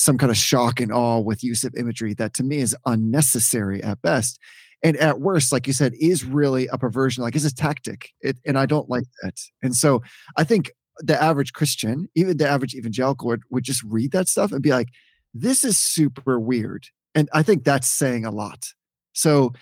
[0.00, 3.82] some kind of shock and awe with use of imagery that to me is unnecessary
[3.82, 4.38] at best.
[4.82, 8.10] And at worst, like you said, is really a perversion, like it's a tactic.
[8.22, 9.34] It, and I don't like that.
[9.62, 10.02] And so
[10.38, 14.52] I think the average Christian, even the average evangelical, would, would just read that stuff
[14.52, 14.88] and be like,
[15.34, 16.86] this is super weird.
[17.14, 18.68] And I think that's saying a lot.
[19.12, 19.52] So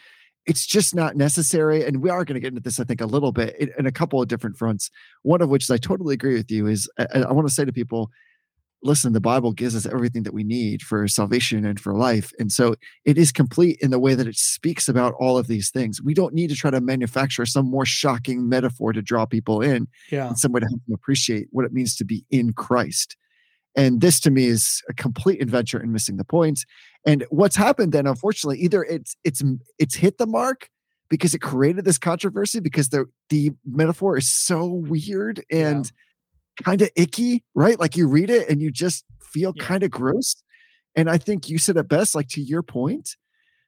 [0.47, 1.85] it's just not necessary.
[1.85, 3.87] And we are going to get into this, I think, a little bit in, in,
[3.87, 4.89] a couple of different fronts.
[5.23, 7.65] One of which is I totally agree with you is I, I want to say
[7.65, 8.11] to people,
[8.83, 12.33] listen, the Bible gives us everything that we need for salvation and for life.
[12.39, 15.71] And so it is complete in the way that it speaks about all of these
[15.71, 16.01] things.
[16.03, 19.89] We don't need to try to manufacture some more shocking metaphor to draw people in,
[20.11, 20.29] yeah.
[20.29, 23.17] in some way to help them appreciate what it means to be in Christ.
[23.77, 26.65] And this to me is a complete adventure in missing the point.
[27.07, 29.43] And what's happened then, unfortunately, either it's it's
[29.79, 30.69] it's hit the mark
[31.09, 35.91] because it created this controversy because the the metaphor is so weird and yeah.
[36.65, 37.79] Kind of icky, right?
[37.79, 39.65] Like you read it and you just feel yeah.
[39.65, 40.37] kind of gross.
[40.97, 43.17] And I think you said it best, like to your point,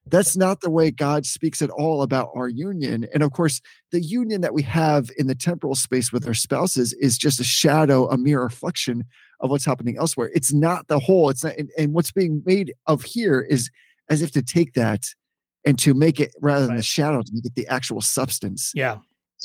[0.07, 3.07] that's not the way God speaks at all about our union.
[3.13, 3.61] And of course,
[3.93, 7.45] the union that we have in the temporal space with our spouses is just a
[7.45, 9.05] shadow, a mere reflection
[9.41, 10.31] of what's happening elsewhere.
[10.35, 11.31] It's not the whole.
[11.31, 13.71] It's not, and, and what's being made of here is
[14.09, 15.05] as if to take that
[15.65, 16.79] and to make it rather than right.
[16.79, 18.73] the shadow to make it the actual substance.
[18.75, 18.99] Yeah.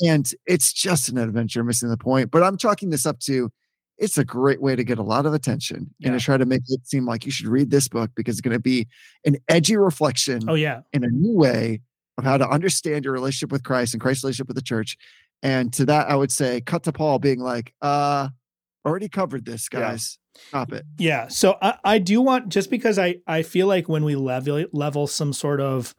[0.04, 2.30] And it's just an adventure, missing the point.
[2.30, 3.50] But I'm chalking this up to
[3.98, 6.10] it's a great way to get a lot of attention yeah.
[6.10, 8.42] and to try to make it seem like you should read this book because it's
[8.42, 8.86] going to be
[9.24, 10.42] an edgy reflection.
[10.48, 10.80] Oh, yeah.
[10.92, 11.80] In a new way
[12.18, 14.96] of how to understand your relationship with Christ and Christ's relationship with the church.
[15.42, 18.28] And to that, I would say, cut to Paul being like, uh,
[18.84, 20.18] already covered this, guys.
[20.18, 20.22] Yeah.
[20.48, 20.84] Stop it.
[20.98, 21.28] Yeah.
[21.28, 25.06] So I, I do want just because I I feel like when we level level
[25.06, 25.94] some sort of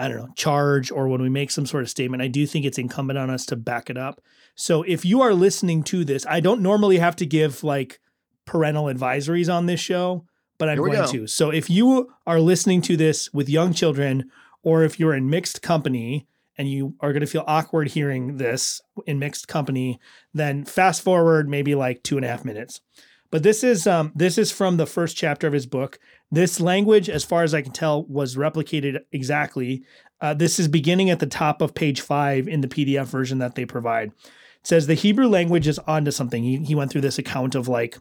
[0.00, 2.64] I don't know charge or when we make some sort of statement, I do think
[2.64, 4.22] it's incumbent on us to back it up.
[4.54, 8.00] So if you are listening to this, I don't normally have to give like
[8.46, 10.24] parental advisories on this show,
[10.58, 11.06] but I'm going go.
[11.06, 11.26] to.
[11.26, 14.30] So if you are listening to this with young children
[14.62, 18.80] or if you're in mixed company and you are going to feel awkward hearing this
[19.06, 20.00] in mixed company,
[20.32, 22.80] then fast forward maybe like two and a half minutes.
[23.30, 25.98] But this is um, this is from the first chapter of his book.
[26.30, 29.82] This language, as far as I can tell, was replicated exactly.
[30.20, 33.56] Uh, this is beginning at the top of page five in the PDF version that
[33.56, 34.08] they provide.
[34.08, 36.42] It says the Hebrew language is onto something.
[36.42, 37.98] He, he went through this account of like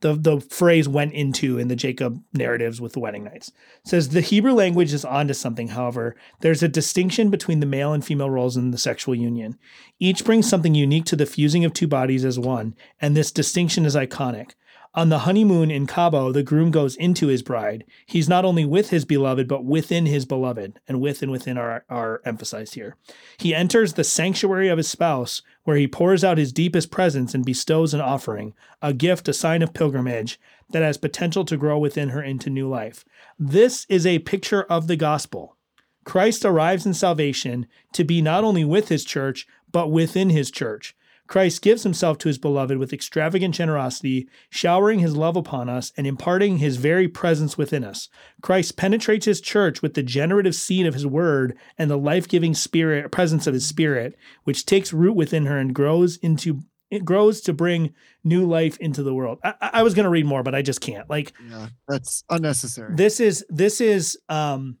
[0.00, 3.48] the, the phrase went into in the Jacob narratives with the wedding nights.
[3.84, 6.16] It says the Hebrew language is onto something, however.
[6.40, 9.58] There's a distinction between the male and female roles in the sexual union.
[9.98, 13.84] Each brings something unique to the fusing of two bodies as one, and this distinction
[13.84, 14.52] is iconic.
[14.92, 17.84] On the honeymoon in Cabo, the groom goes into his bride.
[18.06, 21.84] He's not only with his beloved, but within his beloved, and with and within are,
[21.88, 22.96] are emphasized here.
[23.38, 27.44] He enters the sanctuary of his spouse, where he pours out his deepest presence and
[27.44, 32.08] bestows an offering, a gift, a sign of pilgrimage that has potential to grow within
[32.08, 33.04] her into new life.
[33.38, 35.56] This is a picture of the gospel.
[36.02, 40.96] Christ arrives in salvation to be not only with his church, but within his church.
[41.30, 46.04] Christ gives himself to his beloved with extravagant generosity, showering his love upon us and
[46.04, 48.08] imparting his very presence within us.
[48.42, 53.12] Christ penetrates his church with the generative seed of his word and the life-giving spirit
[53.12, 57.52] presence of his spirit, which takes root within her and grows into it grows to
[57.52, 59.38] bring new life into the world.
[59.44, 61.08] I, I was going to read more, but I just can't.
[61.08, 62.96] Like, yeah, that's unnecessary.
[62.96, 64.78] This is this is um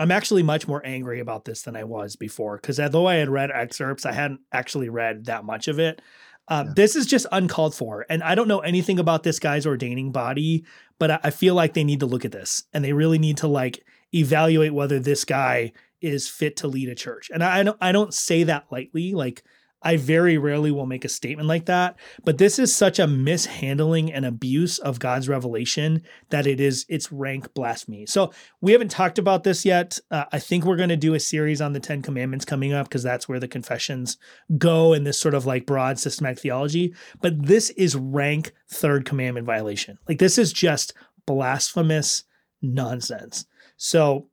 [0.00, 3.28] I'm actually much more angry about this than I was before because although I had
[3.28, 6.00] read excerpts, I hadn't actually read that much of it.
[6.48, 6.72] Uh, yeah.
[6.74, 8.06] This is just uncalled for.
[8.08, 10.64] And I don't know anything about this guy's ordaining body,
[10.98, 13.36] but I, I feel like they need to look at this and they really need
[13.38, 13.84] to like
[14.14, 17.30] evaluate whether this guy is fit to lead a church.
[17.32, 19.12] And I, I don't I don't say that lightly.
[19.12, 19.44] Like
[19.82, 24.12] I very rarely will make a statement like that, but this is such a mishandling
[24.12, 28.06] and abuse of God's revelation that it is it's rank blasphemy.
[28.06, 29.98] So we haven't talked about this yet.
[30.10, 32.88] Uh, I think we're going to do a series on the Ten Commandments coming up
[32.88, 34.18] because that's where the confessions
[34.58, 36.94] go in this sort of like broad systematic theology.
[37.22, 39.98] But this is rank third commandment violation.
[40.08, 40.92] Like this is just
[41.26, 42.24] blasphemous
[42.60, 43.46] nonsense.
[43.76, 44.26] So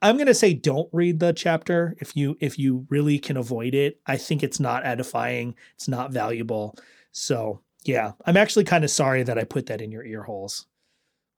[0.00, 3.74] I'm going to say don't read the chapter if you if you really can avoid
[3.74, 4.00] it.
[4.06, 6.76] I think it's not edifying, it's not valuable.
[7.12, 10.66] So, yeah, I'm actually kind of sorry that I put that in your ear holes.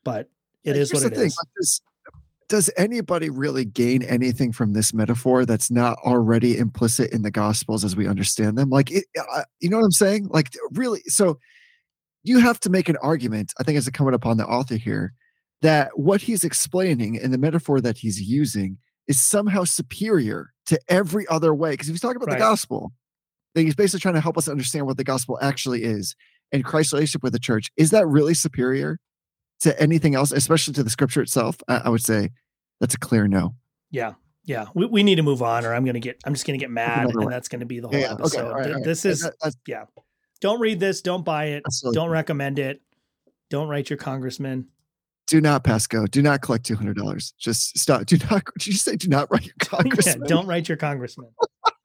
[0.04, 0.28] But
[0.62, 1.26] it is what it thing.
[1.26, 1.38] is.
[1.56, 1.80] Does,
[2.48, 7.84] does anybody really gain anything from this metaphor that's not already implicit in the gospels
[7.84, 8.70] as we understand them?
[8.70, 10.28] Like it, uh, you know what I'm saying?
[10.28, 11.38] Like really so
[12.22, 15.12] you have to make an argument, I think it's a coming upon the author here,
[15.64, 18.76] that what he's explaining and the metaphor that he's using
[19.08, 21.70] is somehow superior to every other way.
[21.70, 22.38] Because if he's talking about right.
[22.38, 22.92] the gospel,
[23.54, 26.14] then he's basically trying to help us understand what the gospel actually is
[26.52, 27.72] and Christ's relationship with the church.
[27.78, 28.98] Is that really superior
[29.60, 32.28] to anything else, especially to the scripture itself, I, I would say
[32.78, 33.54] that's a clear no.
[33.90, 34.12] Yeah.
[34.44, 34.66] Yeah.
[34.74, 36.62] We, we need to move on or I'm going to get, I'm just going to
[36.62, 38.48] get mad and that's going to be the whole Yeah, okay, episode.
[38.48, 38.84] all right, right.
[38.84, 39.86] This is, that- yeah.
[40.42, 41.00] Don't read this.
[41.00, 41.62] Don't buy it.
[41.82, 42.82] really Don't recommend it.
[43.48, 44.68] Don't write your congressman.
[45.26, 46.06] Do not Pasco.
[46.06, 47.34] Do not collect two hundred dollars.
[47.38, 48.04] Just stop.
[48.06, 48.44] Do not.
[48.58, 50.28] Did you say do not write your yeah, congressman?
[50.28, 51.30] don't write your congressman.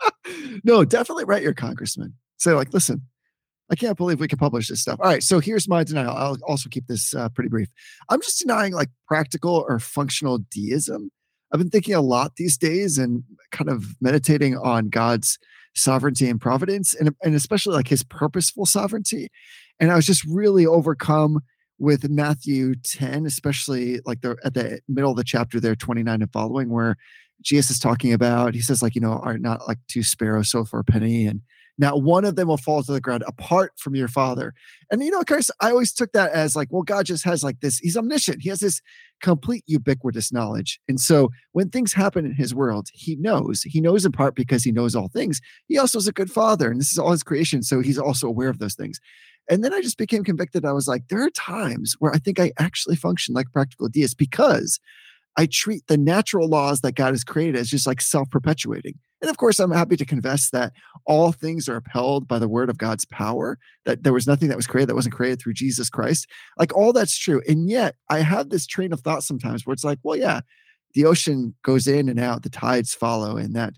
[0.63, 2.13] no, definitely write your congressman.
[2.37, 3.01] Say like, listen,
[3.71, 4.99] I can't believe we can publish this stuff.
[4.99, 6.11] All right, so here's my denial.
[6.11, 7.69] I'll also keep this uh, pretty brief.
[8.09, 11.11] I'm just denying like practical or functional deism.
[11.51, 15.39] I've been thinking a lot these days and kind of meditating on God's
[15.75, 19.29] sovereignty and providence, and and especially like His purposeful sovereignty.
[19.79, 21.41] And I was just really overcome
[21.79, 26.31] with Matthew 10, especially like the at the middle of the chapter there, 29 and
[26.31, 26.97] following, where
[27.41, 30.69] Jesus is talking about, he says, like, you know, are not like two sparrows sold
[30.69, 31.41] for a penny, and
[31.79, 34.53] not one of them will fall to the ground apart from your father.
[34.91, 37.61] And you know, Chris, I always took that as like, well, God just has like
[37.61, 38.81] this, he's omniscient, he has this
[39.21, 40.79] complete ubiquitous knowledge.
[40.89, 43.63] And so when things happen in his world, he knows.
[43.63, 45.39] He knows in part because he knows all things.
[45.67, 47.63] He also is a good father, and this is all his creation.
[47.63, 48.99] So he's also aware of those things.
[49.49, 50.63] And then I just became convicted.
[50.63, 54.17] I was like, there are times where I think I actually function like practical deist
[54.17, 54.79] because
[55.37, 58.99] I treat the natural laws that God has created as just like self perpetuating.
[59.21, 60.73] And of course, I'm happy to confess that
[61.05, 64.55] all things are upheld by the word of God's power, that there was nothing that
[64.55, 66.27] was created that wasn't created through Jesus Christ.
[66.57, 67.41] Like all that's true.
[67.47, 70.41] And yet I have this train of thought sometimes where it's like, well, yeah,
[70.93, 73.73] the ocean goes in and out, the tides follow, and that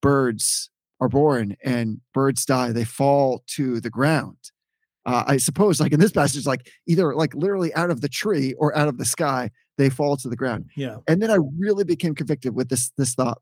[0.00, 4.36] birds are born and birds die, they fall to the ground.
[5.06, 8.54] Uh, I suppose, like in this passage, like either like literally out of the tree
[8.54, 10.70] or out of the sky, they fall to the ground.
[10.76, 10.96] Yeah.
[11.06, 13.40] And then I really became convicted with this this thought.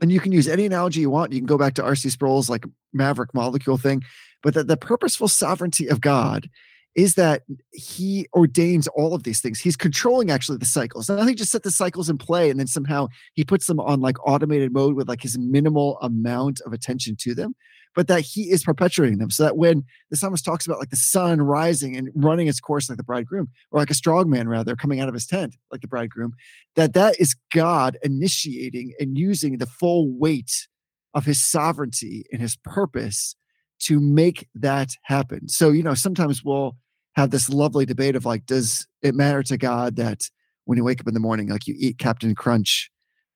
[0.00, 1.32] And you can use any analogy you want.
[1.32, 2.08] You can go back to R.C.
[2.08, 2.64] Sproul's like
[2.94, 4.02] maverick molecule thing,
[4.42, 6.48] but that the purposeful sovereignty of God
[6.96, 9.60] is that he ordains all of these things.
[9.60, 11.08] He's controlling actually the cycles.
[11.08, 13.78] And Not he just set the cycles in play and then somehow he puts them
[13.78, 17.54] on like automated mode with like his minimal amount of attention to them,
[17.94, 19.30] but that he is perpetuating them.
[19.30, 22.88] So that when the psalmist talks about like the sun rising and running its course
[22.88, 25.80] like the bridegroom, or like a strong man rather coming out of his tent like
[25.80, 26.34] the bridegroom,
[26.76, 30.68] that that is God initiating and using the full weight
[31.14, 33.34] of his sovereignty and his purpose
[33.80, 35.48] to make that happen.
[35.48, 36.76] So, you know, sometimes we'll
[37.16, 40.22] have this lovely debate of like, does it matter to God that
[40.64, 42.90] when you wake up in the morning, like you eat Captain Crunch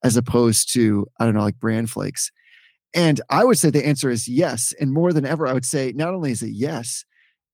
[0.05, 2.31] as opposed to, I don't know, like bran flakes?
[2.95, 4.73] And I would say the answer is yes.
[4.81, 7.05] And more than ever, I would say not only is it yes,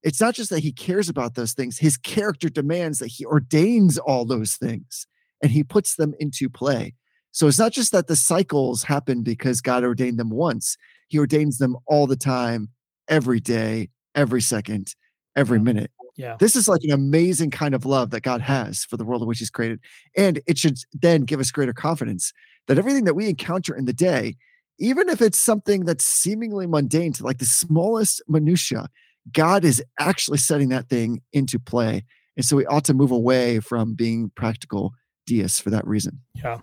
[0.03, 3.99] it's not just that he cares about those things, his character demands that he ordains
[3.99, 5.07] all those things
[5.43, 6.95] and he puts them into play.
[7.33, 10.77] So it's not just that the cycles happen because God ordained them once,
[11.09, 12.69] he ordains them all the time,
[13.09, 14.95] every day, every second,
[15.37, 15.91] every minute.
[16.17, 16.37] Yeah.
[16.39, 19.29] This is like an amazing kind of love that God has for the world in
[19.29, 19.81] which he's created.
[20.17, 22.33] And it should then give us greater confidence
[22.67, 24.37] that everything that we encounter in the day,
[24.81, 28.89] even if it's something that's seemingly mundane to like the smallest minutia,
[29.33, 32.05] God is actually setting that thing into play.
[32.37, 34.95] And so we ought to move away from being practical
[35.27, 36.21] deists for that reason.
[36.35, 36.61] Yeah.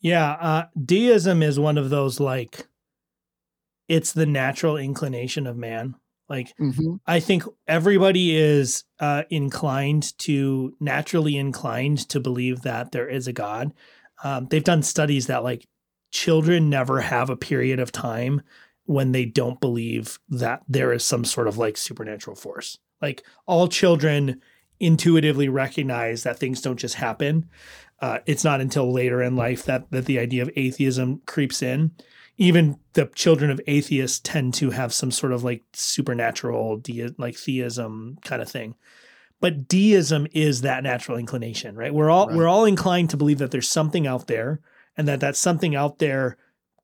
[0.00, 0.32] Yeah.
[0.32, 2.66] Uh, deism is one of those like,
[3.88, 5.96] it's the natural inclination of man.
[6.28, 7.00] Like, Mhm.
[7.06, 13.32] I think everybody is uh, inclined to naturally inclined to believe that there is a
[13.32, 13.72] God.
[14.22, 15.66] Um, they've done studies that like
[16.10, 18.42] children never have a period of time
[18.84, 22.78] when they don't believe that there is some sort of like supernatural force.
[23.02, 24.40] Like all children
[24.80, 27.48] intuitively recognize that things don't just happen.
[28.00, 31.90] Uh, it's not until later in life that that the idea of atheism creeps in.
[32.40, 37.36] Even the children of atheists tend to have some sort of like supernatural, de- like
[37.36, 38.76] theism kind of thing.
[39.40, 41.92] But deism is that natural inclination, right?
[41.92, 42.36] We're all Right.
[42.36, 44.60] we're all inclined to believe that there's something out there,
[44.98, 46.36] and that that something out there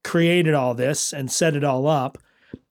[0.04, 2.16] created all this and set it all up.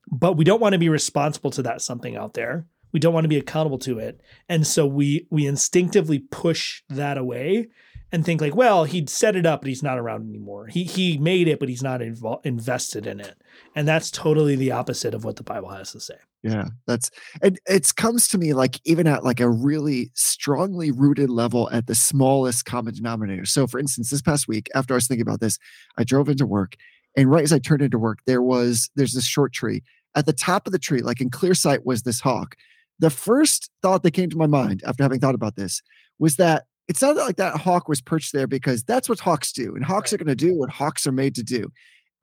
[0.10, 2.65] But we don't want to be responsible to that something out there.
[2.91, 7.17] We don't want to be accountable to it, and so we we instinctively push that
[7.17, 7.67] away
[8.12, 10.67] and think like, well, he'd set it up, but he's not around anymore.
[10.67, 13.35] He he made it, but he's not invol- invested in it,
[13.75, 16.17] and that's totally the opposite of what the Bible has to say.
[16.44, 17.10] Yeah, that's
[17.41, 17.58] it.
[17.67, 21.96] It comes to me like even at like a really strongly rooted level at the
[21.96, 23.46] smallest common denominator.
[23.46, 25.58] So, for instance, this past week, after I was thinking about this,
[25.98, 26.75] I drove into work,
[27.15, 29.83] and right as I turned into work, there was there's this short tree.
[30.15, 32.56] At the top of the tree, like in clear sight, was this hawk.
[33.00, 35.81] The first thought that came to my mind after having thought about this
[36.19, 39.75] was that it sounded like that hawk was perched there because that's what hawks do,
[39.75, 40.21] and hawks Right.
[40.21, 41.71] are going to do what hawks are made to do.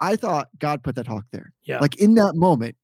[0.01, 1.53] I thought God put that hawk there.
[1.65, 1.79] Yeah.
[1.79, 2.77] Like in that moment,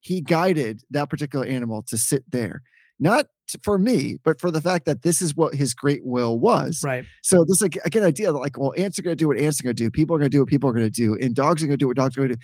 [0.00, 2.62] he guided that particular animal to sit there,
[2.98, 3.26] not
[3.62, 6.82] for me, but for the fact that this is what his great will was.
[6.84, 7.04] Right.
[7.22, 9.62] So this like again idea that like, well, ants are gonna do what ants are
[9.62, 11.76] gonna do, people are gonna do what people are gonna do, and dogs are gonna
[11.76, 12.40] do what dogs are gonna do.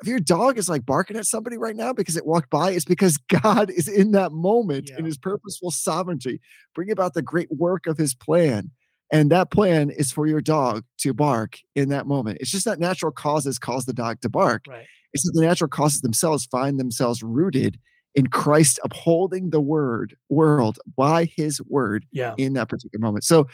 [0.00, 2.84] If your dog is like barking at somebody right now because it walked by, it's
[2.84, 6.40] because God is in that moment in his purposeful sovereignty,
[6.74, 8.70] bring about the great work of his plan.
[9.10, 12.38] And that plan is for your dog to bark in that moment.
[12.40, 14.64] It's just that natural causes cause the dog to bark.
[14.68, 14.84] Right.
[15.12, 17.78] It's that the natural causes themselves find themselves rooted
[18.14, 22.34] in Christ upholding the word world by his word Yeah.
[22.36, 23.24] in that particular moment.
[23.24, 23.46] So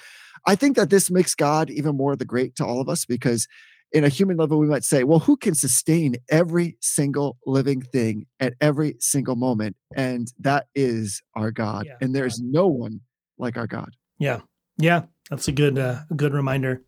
[0.46, 3.46] I think that this makes God even more the great to all of us because
[3.92, 8.26] in a human level, we might say, well, who can sustain every single living thing
[8.40, 9.76] at every single moment?
[9.94, 11.86] And that is our God.
[11.86, 13.00] Yeah, and there's no one
[13.38, 13.90] like our God.
[14.18, 14.40] Yeah.
[14.78, 15.02] Yeah.
[15.30, 16.82] That's a good uh, good reminder.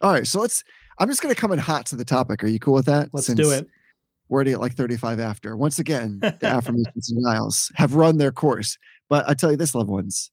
[0.00, 0.26] All right.
[0.26, 0.64] So let's,
[0.98, 2.42] I'm just going to come in hot to the topic.
[2.42, 3.10] Are you cool with that?
[3.12, 3.68] Let's do it.
[4.30, 5.56] Already at like 35 after.
[5.56, 8.76] Once again, the affirmations and denials have run their course.
[9.08, 10.30] But I tell you this, loved ones,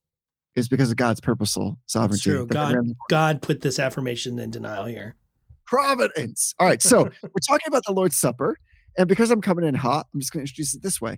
[0.56, 2.32] is because of God's purposeful sovereignty.
[2.32, 2.48] true.
[2.48, 2.76] God-
[3.10, 5.16] God put this affirmation in denial here.
[5.66, 6.54] providence.
[6.60, 6.82] All right.
[6.82, 8.58] So we're talking about the Lord's Supper.
[8.98, 11.18] And because I'm coming in hot, I'm just going to introduce it this way.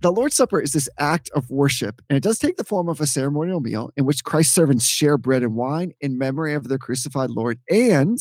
[0.00, 3.00] The Lord's Supper is this act of worship, and it does take the form of
[3.00, 6.78] a ceremonial meal in which Christ's servants share bread and wine in memory of their
[6.78, 8.18] crucified Lord and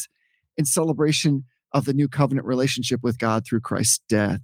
[0.58, 1.44] in celebration
[1.74, 4.42] of the new covenant relationship with God through Christ's death.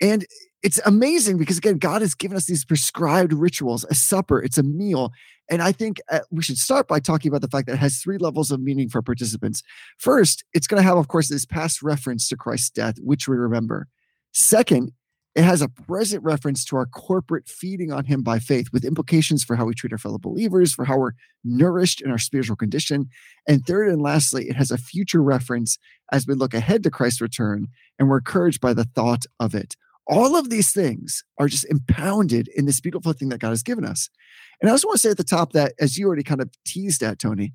[0.00, 0.26] And
[0.62, 4.62] it's amazing because, again, God has given us these prescribed rituals a supper, it's a
[4.62, 5.12] meal.
[5.50, 7.98] And I think uh, we should start by talking about the fact that it has
[7.98, 9.62] three levels of meaning for participants.
[9.98, 13.36] First, it's going to have, of course, this past reference to Christ's death, which we
[13.36, 13.88] remember.
[14.32, 14.92] Second,
[15.34, 19.44] it has a present reference to our corporate feeding on him by faith, with implications
[19.44, 21.12] for how we treat our fellow believers, for how we're
[21.44, 23.08] nourished in our spiritual condition.
[23.46, 25.78] And third and lastly, it has a future reference
[26.10, 27.68] as we look ahead to Christ's return
[27.98, 29.76] and we're encouraged by the thought of it.
[30.06, 33.84] All of these things are just impounded in this beautiful thing that God has given
[33.84, 34.10] us.
[34.60, 36.50] And I also want to say at the top that, as you already kind of
[36.64, 37.52] teased at, Tony,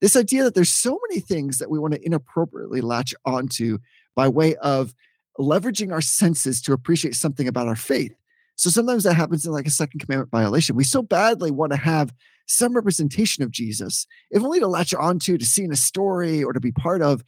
[0.00, 3.78] this idea that there's so many things that we want to inappropriately latch onto
[4.16, 4.94] by way of
[5.38, 8.14] leveraging our senses to appreciate something about our faith.
[8.56, 10.74] So sometimes that happens in like a second commandment violation.
[10.74, 12.12] We so badly want to have
[12.46, 16.52] some representation of Jesus, if only to latch onto, to see in a story or
[16.52, 17.22] to be part of.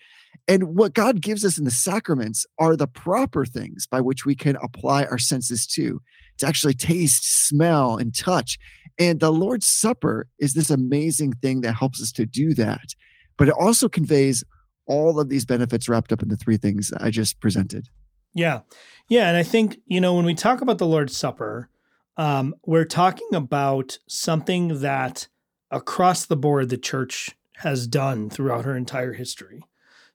[0.48, 4.34] And what God gives us in the sacraments are the proper things by which we
[4.34, 6.00] can apply our senses to,
[6.38, 8.58] to actually taste, smell, and touch.
[8.98, 12.94] And the Lord's Supper is this amazing thing that helps us to do that.
[13.36, 14.42] But it also conveys
[14.90, 17.88] all of these benefits wrapped up in the three things I just presented.
[18.34, 18.60] Yeah.
[19.08, 19.28] Yeah.
[19.28, 21.68] And I think, you know, when we talk about the Lord's Supper,
[22.16, 25.28] um, we're talking about something that
[25.70, 29.62] across the board the church has done throughout her entire history.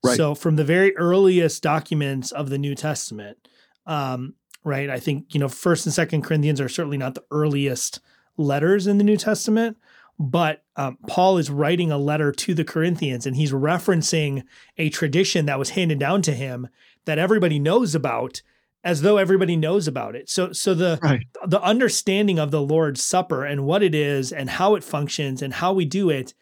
[0.03, 0.17] Right.
[0.17, 3.47] So from the very earliest documents of the New Testament,
[3.87, 4.33] um,
[4.65, 4.89] right?
[4.89, 8.01] I think, you know, first and second Corinthians are certainly not the earliest
[8.35, 9.77] letters in the New Testament,
[10.17, 14.43] but um, Paul is writing a letter to the Corinthians and he's referencing
[14.77, 16.67] a tradition that was handed down to him
[17.05, 18.41] that everybody knows about
[18.83, 20.29] as though everybody knows about it.
[20.29, 21.25] So so the Right.
[21.45, 25.53] the understanding of the Lord's Supper and what it is and how it functions and
[25.53, 26.33] how we do it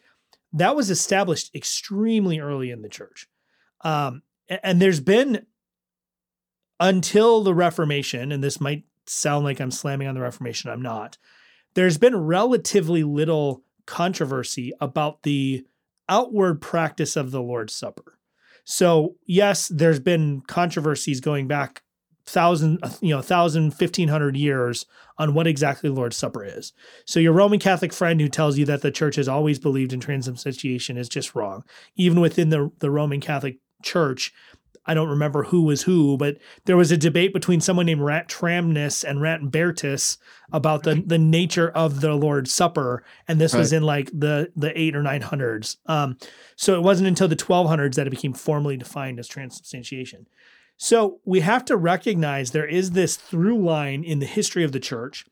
[0.52, 3.26] that was established extremely early in the church.
[3.80, 5.46] Um, and there's been
[6.78, 11.18] until the Reformation, and this might sound like I'm slamming on the Reformation, I'm not.
[11.74, 15.64] There's been relatively little controversy about the
[16.08, 18.18] outward practice of the Lord's Supper.
[18.64, 21.82] So, yes, there's been controversies going back
[22.26, 24.86] thousand, you know, thousand, fifteen hundred years
[25.18, 26.72] on what exactly the Lord's Supper is.
[27.06, 30.00] So, your Roman Catholic friend who tells you that the church has always believed in
[30.00, 31.64] transubstantiation is just wrong.
[31.96, 34.32] Even within the, the Roman Catholic Church,
[34.86, 39.02] I don't remember who was who, but there was a debate between someone named Ratramnus
[39.02, 40.18] and Radbertus
[40.52, 43.02] about the, the nature of the Lord's Supper.
[43.26, 45.78] And this was in like the, the eight or nine hundreds.
[45.86, 46.18] Um,
[46.56, 50.26] so it wasn't until the 1200s that it became formally defined as transubstantiation.
[50.76, 54.80] So we have to recognize there is this through line in the history of the
[54.80, 55.24] church.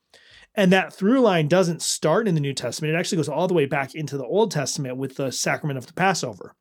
[0.55, 2.94] And that through line doesn't start in the New Testament.
[2.94, 5.86] It actually goes all the way back into the Old Testament with the sacrament of
[5.86, 6.55] the Passover.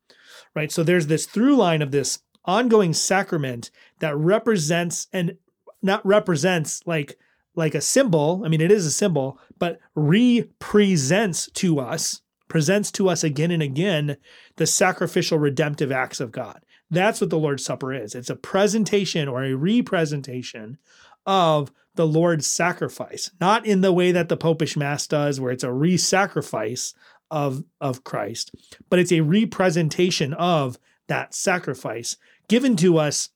[0.54, 0.72] Right.
[0.72, 3.70] So there's this through line of this ongoing sacrament
[4.00, 5.36] that represents and
[5.82, 7.18] not represents like
[7.54, 8.42] like a symbol.
[8.44, 13.62] I mean, it is a symbol, but represents to us, presents to us again and
[13.62, 14.16] again
[14.56, 16.60] the sacrificial redemptive acts of God.
[16.90, 18.14] That's what the Lord's Supper is.
[18.14, 20.78] It's a presentation or a representation
[21.26, 25.64] of the Lord's sacrifice, not in the way that the Popish Mass does, where it's
[25.64, 26.94] a re sacrifice
[27.30, 28.54] of, of Christ,
[28.90, 30.78] but it's a representation of
[31.08, 32.16] that sacrifice
[32.52, 33.30] given to us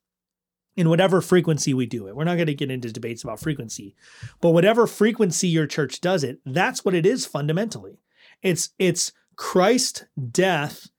[0.76, 2.14] in whatever frequency we do it.
[2.14, 3.96] We're not going to get into debates about frequency,
[4.42, 8.02] but whatever frequency your church does it, that's what it is fundamentally.
[8.42, 10.90] It's it's Christ's death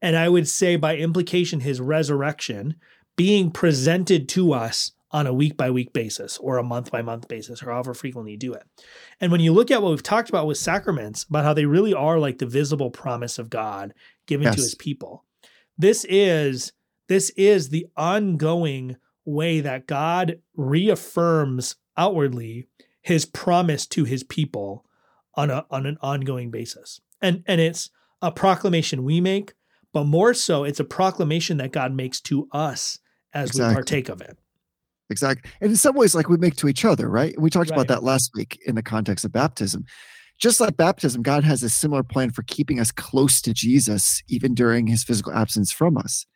[0.00, 2.76] and I would say by implication his resurrection
[3.14, 7.28] being presented to us on a week by week basis or a month by month
[7.28, 8.62] basis or however frequently you do it.
[9.20, 11.92] And when you look at what we've talked about with sacraments, about how they really
[11.92, 13.92] are like the visible promise of God
[14.26, 14.54] given Yes.
[14.56, 15.24] to his people.
[15.76, 16.72] This is
[17.08, 22.68] this is the ongoing way that God reaffirms outwardly
[23.02, 24.84] his promise to his people
[25.34, 27.00] on a on an ongoing basis.
[27.20, 27.90] And and it's
[28.22, 29.52] a proclamation we make,
[29.92, 32.98] but more so it's a proclamation that God makes to us
[33.32, 34.38] as we partake of it.
[35.10, 35.50] Exactly.
[35.60, 37.38] And in some ways, like we make to each other, right?
[37.40, 37.76] We talked Right.
[37.76, 39.84] about that last week in the context of baptism.
[40.38, 44.52] Just like baptism, God has a similar plan for keeping us close to Jesus, even
[44.54, 46.26] during his physical absence from us.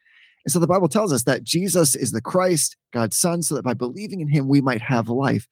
[0.45, 3.65] And so the Bible tells us that Jesus is the Christ, God's Son, so that
[3.65, 5.47] by believing in him, we might have life.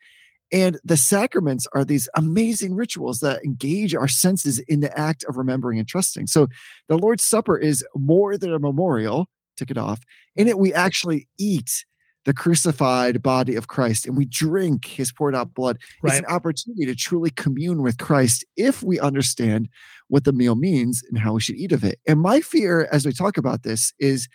[0.50, 5.36] And the sacraments are these amazing rituals that engage our senses in the act of
[5.36, 6.26] remembering and trusting.
[6.26, 6.48] So
[6.88, 9.28] the Lord's Supper is more than a memorial,
[9.58, 10.00] tick it off.
[10.36, 11.84] In it, we actually eat
[12.24, 15.78] the crucified body of Christ and we drink his poured out blood.
[16.04, 19.68] It's an opportunity to truly commune with Christ if we understand
[20.08, 22.00] what the meal means and how we should eat of it.
[22.06, 24.28] And my fear as we talk about this is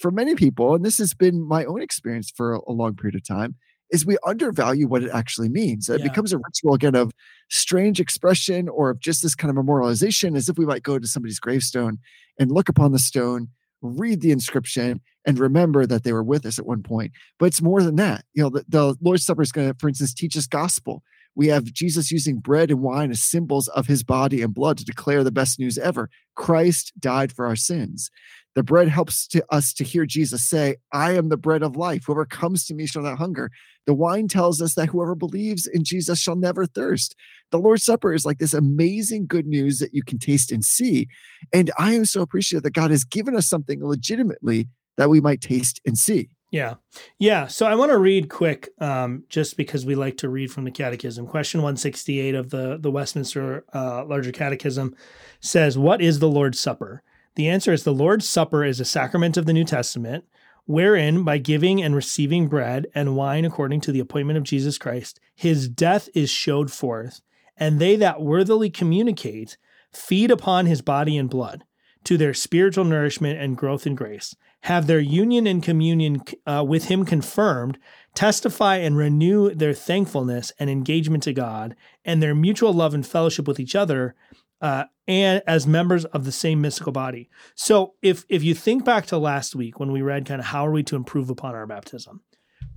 [0.00, 3.14] for many people, and this has been my own experience for a, a long period
[3.14, 3.54] of time,
[3.90, 5.88] is we undervalue what it actually means.
[5.88, 6.08] It Yeah.
[6.08, 7.12] becomes a ritual again of
[7.50, 11.06] strange expression or of just this kind of memorialization, as if we might go to
[11.06, 11.98] somebody's gravestone
[12.38, 13.48] and look upon the stone,
[13.82, 17.12] read the inscription, and remember that they were with us at one point.
[17.38, 18.24] But it's more than that.
[18.32, 21.02] You know, the, the Lord's Supper is going to, for instance, teach us gospel.
[21.40, 24.84] We have Jesus using bread and wine as symbols of his body and blood to
[24.84, 26.10] declare the best news ever.
[26.36, 28.10] Christ died for our sins.
[28.54, 32.04] The bread helps to us to hear Jesus say, I am the bread of life.
[32.04, 33.50] Whoever comes to me shall not hunger.
[33.86, 37.16] The wine tells us that whoever believes in Jesus shall never thirst.
[37.52, 41.08] The Lord's Supper is like this amazing good news that you can taste and see.
[41.54, 44.68] And I am so appreciative that God has given us something legitimately
[44.98, 46.28] that we might taste and see.
[46.50, 46.74] Yeah.
[47.18, 47.46] Yeah.
[47.46, 50.72] So I want to read quick, um, just because we like to read from the
[50.72, 51.26] Catechism.
[51.28, 54.96] Question 168 of the, the Westminster uh, Larger Catechism
[55.38, 57.02] says, What is the Lord's Supper?
[57.36, 60.24] The answer is the Lord's Supper is a sacrament of the New Testament,
[60.66, 65.20] wherein, by giving and receiving bread and wine according to the appointment of Jesus Christ,
[65.34, 67.20] his death is showed forth,
[67.56, 69.56] and they that worthily communicate
[69.92, 71.64] feed upon his body and blood
[72.04, 76.86] to their spiritual nourishment and growth in grace, have their union and communion uh, with
[76.86, 77.78] him confirmed,
[78.14, 83.48] testify and renew their thankfulness and engagement to God, and their mutual love and fellowship
[83.48, 84.14] with each other,
[84.60, 87.30] uh, and as members of the same mystical body.
[87.54, 90.66] So, if if you think back to last week when we read kind of how
[90.66, 92.20] are we to improve upon our baptism,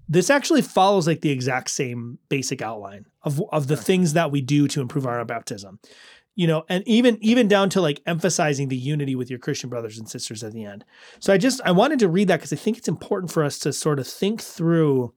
[0.07, 4.41] this actually follows like the exact same basic outline of of the things that we
[4.41, 5.79] do to improve our baptism
[6.35, 9.97] you know and even even down to like emphasizing the unity with your christian brothers
[9.97, 10.83] and sisters at the end.
[11.19, 13.59] So i just i wanted to read that because i think it's important for us
[13.59, 15.13] to sort of think through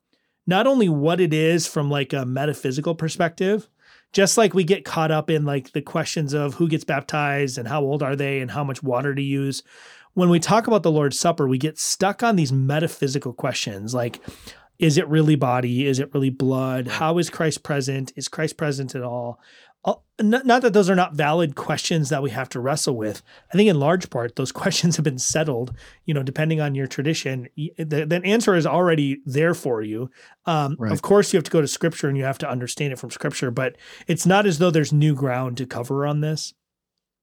[0.46, 3.68] not only what it is from like a metaphysical perspective
[4.12, 7.68] just like we get caught up in like the questions of who gets baptized and
[7.68, 9.62] how old are they and how much water to use.
[10.14, 14.20] When we talk about the lord's supper we get stuck on these metaphysical questions like
[14.78, 15.86] is it really body?
[15.86, 16.86] Is it really blood?
[16.86, 18.12] How is christ present?
[18.16, 19.40] Is christ present at all
[20.20, 23.22] not, not that those are not valid questions that we have to wrestle with.
[23.53, 25.74] I think in large part those questions have been settled
[26.05, 27.49] you know depending on your tradition.
[27.57, 30.11] The, the answer is already there for you.
[30.47, 30.93] Um, Right.
[30.93, 33.11] of course you have to go to scripture and you have to understand it from
[33.11, 33.76] scripture but
[34.07, 36.55] it's not as though there's new ground to cover on this.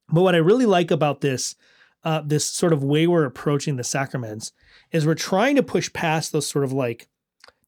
[0.10, 1.56] But what i really like about this
[2.04, 4.52] uh, this sort of way we're approaching the sacraments
[4.92, 7.08] is we're trying to push past those sort of like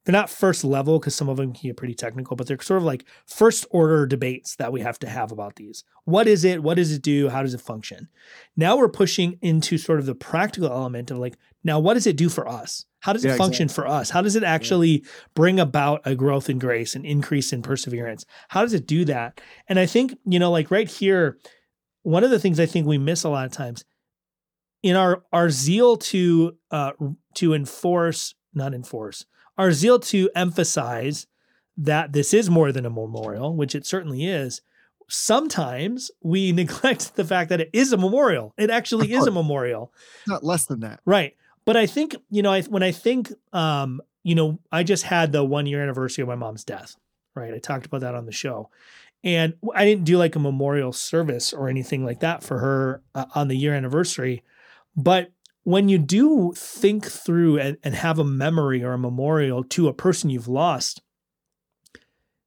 [0.06, 2.78] they're not first level because some of them can get pretty technical, but they're sort
[2.78, 5.82] of like first order debates that we have to have about these.
[6.04, 6.62] What is it?
[6.62, 7.28] What does it do?
[7.28, 8.08] How does it function?
[8.56, 12.16] Now we're pushing into sort of the practical element of like, now what does it
[12.16, 12.86] do for us?
[13.00, 14.10] How does it Yeah, function for us?
[14.10, 15.04] How does it actually
[15.34, 18.24] bring about a growth in grace, an increase in perseverance?
[18.48, 19.40] How does it do that?
[19.68, 21.38] And I think, you know, like right here,
[22.04, 23.84] one of the things I think we miss a lot of times
[24.84, 26.92] in our our zeal to uh
[27.34, 29.26] to enforce, not enforce,
[29.58, 31.26] our zeal to emphasize
[31.76, 34.62] that this is more than a memorial, which it certainly is,
[35.08, 38.54] sometimes we neglect the fact that it is a memorial.
[38.56, 39.92] It actually is a memorial.
[40.26, 41.00] Not less than that.
[41.04, 41.36] Right.
[41.64, 45.32] But I think, you know, I, when I think, um, you know, I just had
[45.32, 46.96] the one year anniversary of my mom's death,
[47.34, 47.52] right?
[47.52, 48.70] I talked about that on the show.
[49.24, 53.24] And I didn't do like a memorial service or anything like that for her uh,
[53.34, 54.44] on the year anniversary.
[54.96, 55.32] But
[55.66, 59.92] when you do think through and, and have a memory or a memorial to a
[59.92, 61.02] person you've lost,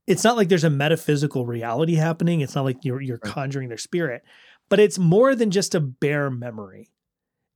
[0.08, 2.40] it's not like there's a metaphysical reality happening.
[2.40, 3.34] It's not like you're you're Right.
[3.34, 4.24] conjuring their spirit,
[4.70, 6.92] but it's more than just a bare memory.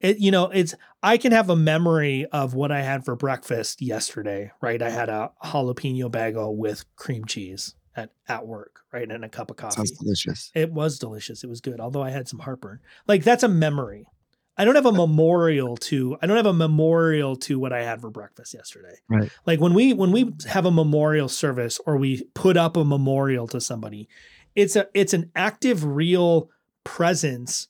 [0.02, 3.82] It, you know, it's I can have a memory of what I had for breakfast
[3.82, 4.82] yesterday, right?
[4.82, 9.10] I had a jalapeno bagel with cream cheese at, at work, right?
[9.10, 9.78] And a cup of coffee.
[9.78, 10.52] Sounds delicious.
[10.54, 11.46] It was delicious.
[11.46, 12.82] It was good, although I had some heartburn.
[13.08, 14.10] Like that's a memory.
[14.58, 18.02] I don't have a memorial to I don't have a memorial to what I had
[18.02, 18.96] for breakfast yesterday.
[19.10, 19.32] Right.
[19.46, 23.48] Like when we when we have a memorial service or we put up a memorial
[23.48, 24.08] to somebody,
[24.56, 26.50] it's a it's an active real
[26.84, 27.68] presence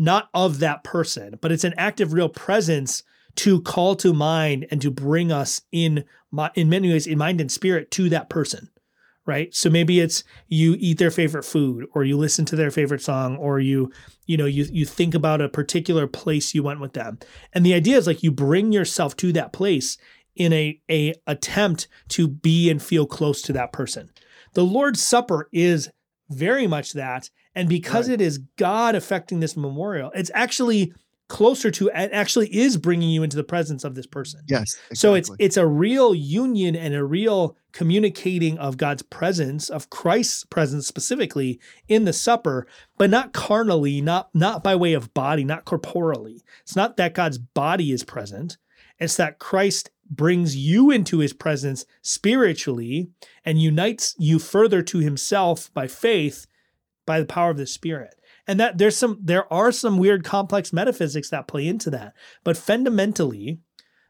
[0.00, 3.02] not of that person, but it's an active real presence
[3.34, 6.04] to call to mind and to bring us in
[6.54, 8.68] in many ways in mind and spirit to that person
[9.28, 9.54] right?
[9.54, 13.36] So maybe it's you eat their favorite food or you listen to their favorite song
[13.36, 13.92] or you
[14.26, 17.18] you know you you think about a particular place you went with them.
[17.52, 19.98] And the idea is like you bring yourself to that place
[20.34, 24.10] in a a attempt to be and feel close to that person.
[24.54, 25.90] The lord's supper is
[26.30, 27.30] very much that.
[27.54, 28.14] And because Right.
[28.14, 30.92] it is god affecting this memorial it's actually
[31.28, 34.76] closer to it actually is bringing you into the presence of this person Yes.
[34.94, 40.44] so it's it's a real union and a real communicating of God's presence, of Christ's
[40.44, 42.66] presence specifically in the supper,
[42.96, 46.42] but not carnally, not not by way of body, not corporally.
[46.62, 48.56] It's not that God's body is present.
[48.98, 53.10] It's that Christ brings you into his presence spiritually
[53.44, 56.46] and unites you further to himself by faith
[57.06, 58.17] by the power of the spirit.
[58.48, 62.14] And that there's some there are some weird complex metaphysics that play into that.
[62.42, 63.60] But fundamentally,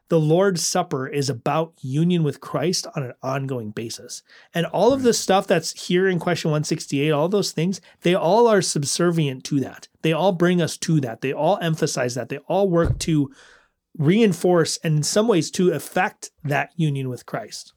[0.09, 4.23] the Lord's Supper is about union with Christ on an ongoing basis.
[4.53, 5.13] And all of the hmm.
[5.13, 9.87] stuff that's here in question 168, all those things, they all are subservient to that.
[10.01, 11.21] They all bring us to that.
[11.21, 12.29] They all emphasize that.
[12.29, 13.31] They all work to
[13.97, 17.73] reinforce and in some ways to affect that union with Christ.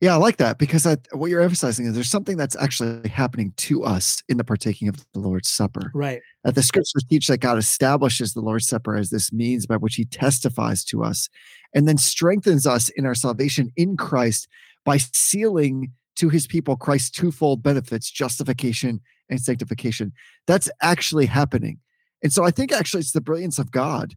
[0.00, 3.52] Yeah, I like that because I, what you're emphasizing is there's something that's actually happening
[3.56, 5.90] to us in the partaking of the Lord's Supper.
[5.92, 6.20] Right.
[6.44, 9.96] That the scriptures teach that God establishes the Lord's Supper as this means by which
[9.96, 11.28] he testifies to us
[11.74, 14.46] and then strengthens us in our salvation in Christ
[14.84, 20.12] by sealing to his people Christ's twofold benefits, justification and sanctification.
[20.46, 21.80] That's actually happening.
[22.22, 24.14] And so I think actually it's the brilliance of God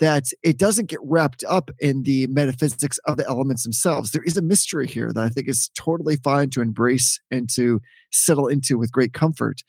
[0.00, 4.10] that it doesn't get wrapped up in the metaphysics of the elements themselves.
[4.10, 7.80] There is a mystery here that I think is totally fine to embrace and to
[8.12, 9.62] settle into with great comfort.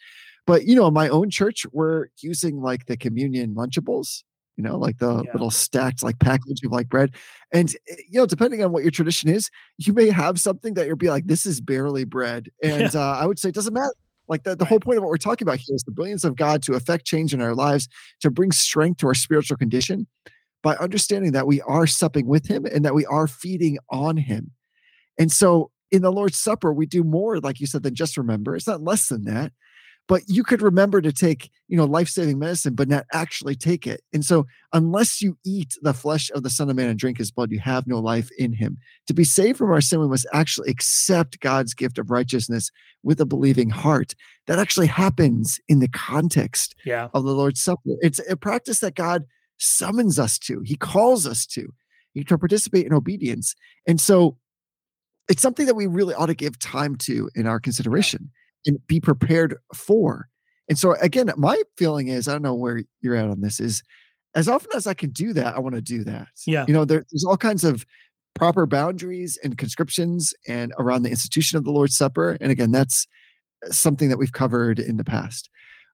[0.48, 4.24] But you know, in my own church, we're using like the communion lunchables,
[4.58, 5.32] you know, like the Yeah.
[5.34, 7.16] little stacked like package of like bread.
[7.52, 10.88] And eh, you know, depending on what your tradition is, you may have something that
[10.88, 12.50] you'll be like, this is barely bread.
[12.64, 13.94] And uh, I would say it doesn't matter.
[14.28, 16.36] Like the, the whole point of what we're talking about here is the brilliance of
[16.36, 17.88] God to affect change in our lives,
[18.22, 20.08] to bring strength to our spiritual condition
[20.64, 24.52] by understanding that we are supping with him and that we are feeding on him.
[25.20, 28.56] And so in the Lord's Supper, we do more, like you said, than just remember.
[28.56, 29.52] It's not less than that.
[30.08, 34.02] But you could remember to take, you know, life-saving medicine, but not actually take it.
[34.14, 37.32] And so unless you eat the flesh of the Son of Man and drink his
[37.32, 38.78] blood, you have no life in him.
[39.08, 42.70] To be saved from our sin, we must actually accept God's gift of righteousness
[43.02, 44.14] with a believing heart.
[44.46, 47.08] That actually happens in the context Yeah.
[47.16, 47.82] of the Lord's Supper.
[48.02, 49.24] It's a practice that God
[49.58, 51.74] summons us to, He calls us to,
[52.28, 53.56] to participate in obedience.
[53.88, 54.38] And so
[55.28, 58.30] it's something that we really ought to give time to in our consideration
[58.66, 60.28] and be prepared for.
[60.68, 63.84] And so, again, my feeling is I don't know where you're at on this is
[64.36, 66.28] as often as I can do that, I want to do that.
[66.46, 66.66] Yeah.
[66.68, 67.86] You know, there, there's all kinds of
[68.34, 72.38] proper boundaries and conscriptions and around the institution of the Lord's Supper.
[72.42, 73.08] And again, that's
[73.66, 75.50] uh, something that we've covered in the past.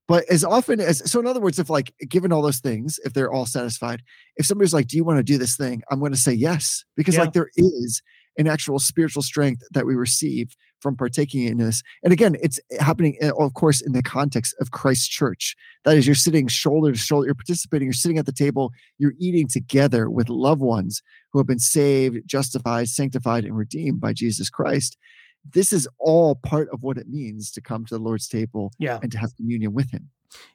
[0.07, 3.13] But as often as, so in other words, if like given all those things, if
[3.13, 4.01] they're all satisfied,
[4.37, 5.83] if somebody's like, Do you want to do this thing?
[5.91, 7.21] I'm going to say yes, because Yeah.
[7.21, 8.01] like there is
[8.37, 11.83] an actual spiritual strength that we receive from partaking in this.
[12.03, 15.55] And again, it's happening, uh, of course, in the context of Christ's church.
[15.85, 19.13] That is, you're sitting shoulder to shoulder, you're participating, you're sitting at the table, you're
[19.19, 21.01] eating together with loved ones
[21.31, 24.97] who have been saved, justified, sanctified, and redeemed by Jesus Christ.
[25.53, 28.99] This is all part of what it means to come to the Lord's table Yeah.
[29.01, 30.09] and to have communion with Him.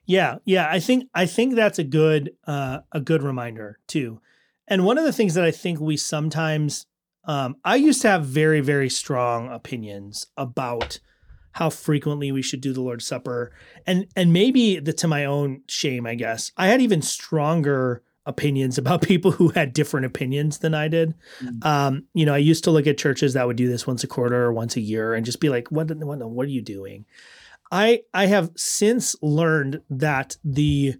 [0.05, 4.21] Yeah, yeah, I think I think that's a good uh, a good reminder too.
[4.67, 6.85] And one of the things that I think we sometimes
[7.27, 10.99] um, I used to have very very strong opinions about
[11.51, 13.51] how frequently we should do the Lord's Supper,
[13.85, 18.77] and and maybe the, to my own shame, I guess I had even stronger opinions
[18.77, 21.15] about people who had different opinions than I did.
[21.41, 21.65] Mm.
[21.65, 24.07] Um, you know, I used to look at churches that would do this once a
[24.07, 25.89] quarter or once a year, and just be like, "What?
[25.89, 26.19] What?
[26.19, 27.05] What are you doing?"
[27.71, 30.95] I I have since learned that the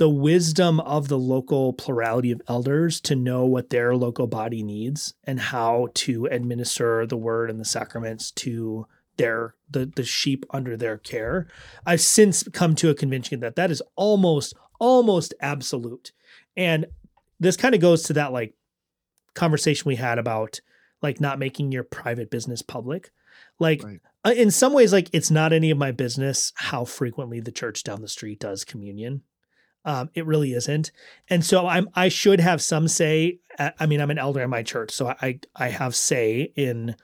[0.00, 5.12] the wisdom of the local plurality of elders to know what their local body needs
[5.24, 8.86] and how to administer the word and the sacraments to
[9.18, 11.48] their the the sheep under their care.
[11.84, 16.12] I've since come to a conviction that that is almost almost absolute.
[16.56, 16.86] And
[17.38, 18.54] this kind of goes to that like
[19.34, 20.62] conversation we had about
[21.02, 23.10] like not making your private business public.
[23.58, 24.00] Like Right.
[24.24, 27.82] uh, in some ways like it's not any of my business how frequently the church
[27.82, 29.24] down the street does communion.
[29.84, 30.92] Um, it really isn't.
[31.28, 33.38] And so I'm I should have some say.
[33.58, 36.96] I I mean, I'm an elder in my church, so I I have say in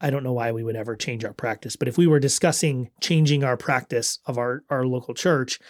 [0.00, 2.90] I don't know why we would ever change our practice, but if we were discussing
[3.00, 5.60] changing our practice of our our local church,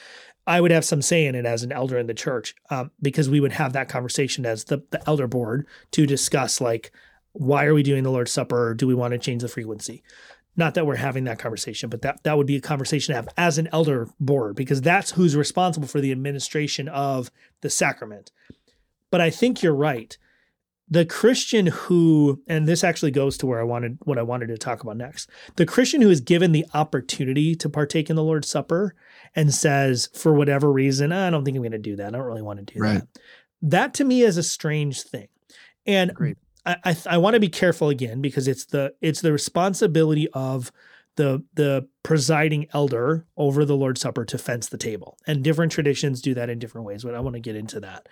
[0.47, 3.29] I would have some say in it as an elder in the church, um, because
[3.29, 6.93] we would have that conversation as the the elder board to discuss like
[7.35, 8.75] why are we doing the Lord's Supper?
[8.75, 10.03] Do we want to change the frequency?
[10.57, 13.29] Not that we're having that conversation, but that that would be a conversation to have
[13.37, 17.31] as an elder board because that's who's responsible for the administration of
[17.63, 18.33] the sacrament.
[19.11, 20.17] But I think you're right
[20.93, 24.59] the Christian who, and this actually goes to where I wanted what I wanted to
[24.59, 25.31] talk about next.
[25.57, 28.95] The Christian who is given the opportunity to partake in the Lord's Supper
[29.35, 32.09] and says, for whatever reason, I don't think I'm going to do that.
[32.09, 32.99] I don't really want to do Right.
[33.01, 33.09] that.
[33.63, 35.29] That to me is a strange thing.
[35.87, 36.37] And Agreed.
[36.65, 40.73] I, I, I want to be careful again because it's the it's the responsibility of
[41.17, 45.19] the the presiding elder over the Lord's Supper to fence the table.
[45.27, 48.09] And different traditions do that in different ways, but I want to get into that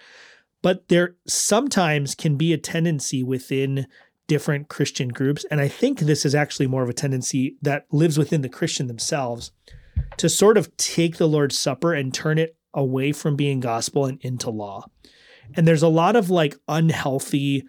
[0.62, 3.86] but there sometimes can be a tendency within
[4.26, 8.18] different Christian groups, and I think this is actually more of a tendency that lives
[8.18, 9.52] within the Christian themselves
[10.18, 14.20] to sort of take the Lord's Supper and turn it away from being gospel and
[14.20, 14.86] into law.
[15.54, 17.64] And there's a lot of like unhealthy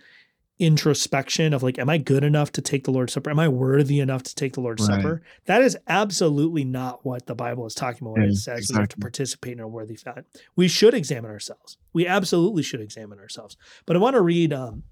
[0.62, 3.30] introspection of like, am I good enough to take the Lord's Supper?
[3.30, 5.02] Am I worthy enough to take the Lord's Right.
[5.02, 5.22] Supper?
[5.46, 8.98] That is absolutely not what the Bible is talking about it says we have to
[8.98, 10.26] participate in a worthy fat.
[10.56, 11.78] We should examine ourselves.
[11.94, 13.58] We absolutely should examine ourselves.
[13.86, 14.54] But I want to read.
[14.54, 14.84] Um,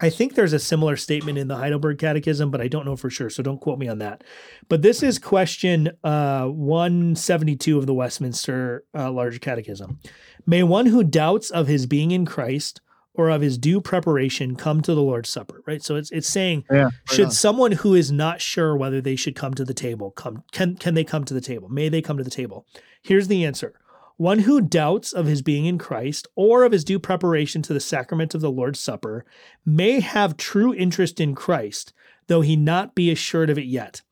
[0.00, 3.10] I think there's a similar statement in the Heidelberg Catechism, but I don't know for
[3.10, 4.24] sure, so don't quote me on that.
[4.68, 10.00] But this is question uh, 172 of the Westminster uh, Large Catechism.
[10.46, 12.80] May one who doubts of his being in Christ
[13.14, 15.82] or of his due preparation come to the Lord's Supper, right?
[15.82, 16.84] So it's it's saying Yeah.
[16.84, 17.30] right should on.
[17.30, 20.94] someone who is not sure whether they should come to the table come can can
[20.94, 22.66] they come to the table may they come to the table
[23.02, 23.72] here's the answer
[24.16, 27.80] one who doubts of his being in Christ or of his due preparation to the
[27.80, 29.24] sacrament of the Lord's Supper
[29.66, 31.92] may have true interest in Christ
[32.26, 34.02] though he not be assured of it yet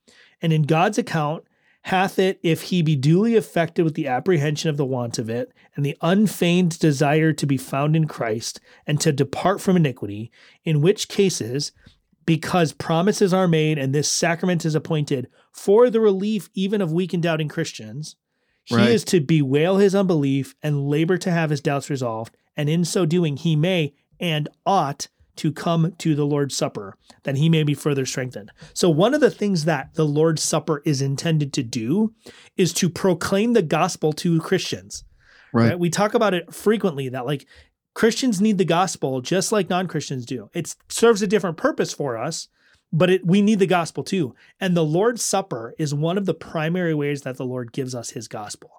[0.41, 1.45] and in God's account
[1.87, 5.53] hath it if he be duly affected with the apprehension of the want of it
[5.75, 10.31] and the unfeigned desire to be found in Christ and to depart from iniquity
[10.65, 11.73] in which cases
[12.25, 17.13] because promises are made and this sacrament is appointed for the relief even of weak
[17.13, 18.15] and doubting Christians,
[18.65, 18.91] he Right.
[18.91, 22.37] is to bewail his unbelief and labor to have his doubts resolved.
[22.57, 27.37] And in so doing, he may and ought to come to the Lord's Supper, that
[27.37, 28.51] he may be further strengthened.
[28.75, 32.15] So, one of the things that the Lord's Supper is intended to do
[32.57, 35.05] is to proclaim the gospel to Christians
[35.53, 35.71] Right.
[35.71, 35.79] right?
[35.79, 37.47] We talk about it frequently that like
[37.95, 40.49] Christians need the gospel just like non-Christians do.
[40.55, 42.49] It serves a different purpose for us,
[42.93, 44.35] but it, we need the gospel too.
[44.61, 48.11] And the Lord's Supper is one of the primary ways that the Lord gives us
[48.11, 48.71] his gospel.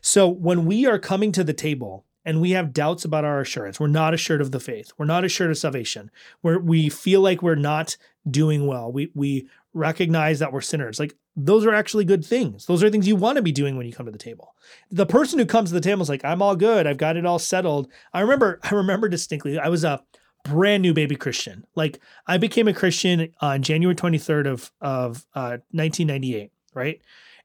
[0.00, 3.80] So when we are coming to the table and we have doubts about our assurance,
[3.80, 6.10] we're not assured of the faith, we're not assured of salvation,
[6.40, 7.96] where we feel like we're not
[8.30, 10.98] doing well, we we recognize that we're sinners.
[10.98, 12.66] Like those are actually good things.
[12.66, 14.54] Those are things you want to be doing when you come to the table.
[14.90, 16.86] The person who comes to the table is like, I'm all good.
[16.86, 17.88] I've got it all settled.
[18.12, 20.02] I remember, I remember distinctly, I was a
[20.44, 21.64] brand new baby Christian.
[21.74, 27.00] Like I became a Christian on January 23rd of, of uh, 1998, right?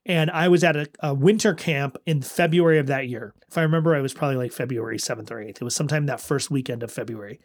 [0.05, 3.33] And I was at a, a winter camp in February of that year.
[3.49, 5.61] If I remember, I was probably like February 7th or 8th.
[5.61, 7.39] It was sometime that first weekend of February.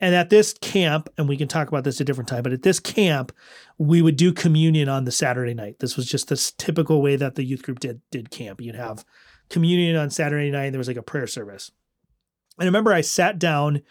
[0.00, 2.62] And at this camp, and we can talk about this a different time, but at
[2.62, 3.32] this camp,
[3.78, 5.78] we would do communion on the Saturday night.
[5.78, 8.60] This was just this typical way that the youth group did did camp.
[8.60, 9.04] You'd have
[9.48, 11.70] communion on Saturday night, and there was like a prayer service.
[12.58, 13.82] And I remember I sat down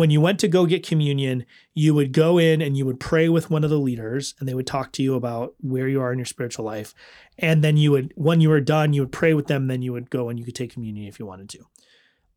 [0.00, 1.44] when you went to go get communion,
[1.74, 4.54] you would go in and you would pray with one of the leaders, and they
[4.54, 6.94] would talk to you about where you are in your spiritual life.
[7.38, 9.92] And then you would, when you were done, you would pray with them, then you
[9.92, 11.66] would go and you could take communion if you wanted to.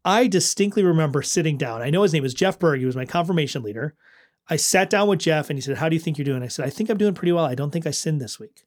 [0.03, 1.81] I distinctly remember sitting down.
[1.81, 2.81] I know his name was Jeff Berg.
[2.81, 3.95] He was my confirmation leader.
[4.49, 6.43] I sat down with Jeff and he said, How do you think you're doing?
[6.43, 7.45] I said, I think I'm doing pretty well.
[7.45, 8.65] I don't think I sinned this week.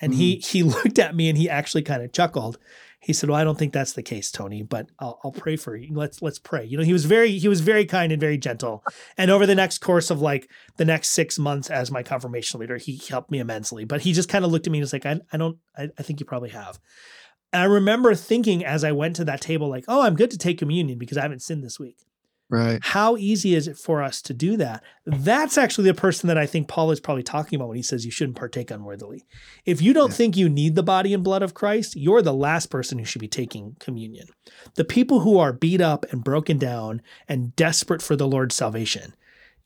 [0.00, 0.46] And he mm.
[0.46, 2.58] he looked at me and he actually kind of chuckled.
[3.00, 5.76] He said, "Well, I don't think that's the case, Tony, but I'll, I'll pray for
[5.76, 5.94] you.
[5.94, 8.82] Let's let's pray." You know, he was very he was very kind and very gentle.
[9.16, 12.76] And over the next course of like the next six months as my confirmation leader,
[12.76, 13.84] he helped me immensely.
[13.84, 15.90] But he just kind of looked at me and was like, "I, I don't I,
[15.98, 16.80] I think you probably have."
[17.52, 20.38] And I remember thinking as I went to that table, like, oh, I'm good to
[20.38, 21.96] take communion because I haven't sinned this week.
[22.50, 22.78] Right.
[22.82, 24.82] How easy is it for us to do that?
[25.04, 28.06] That's actually the person that I think Paul is probably talking about when he says
[28.06, 29.26] you shouldn't partake unworthily.
[29.66, 30.16] If you don't Yeah.
[30.16, 33.20] think you need the body and blood of Christ, you're the last person who should
[33.20, 34.28] be taking communion.
[34.76, 39.14] The people who are beat up and broken down and desperate for the Lord's salvation,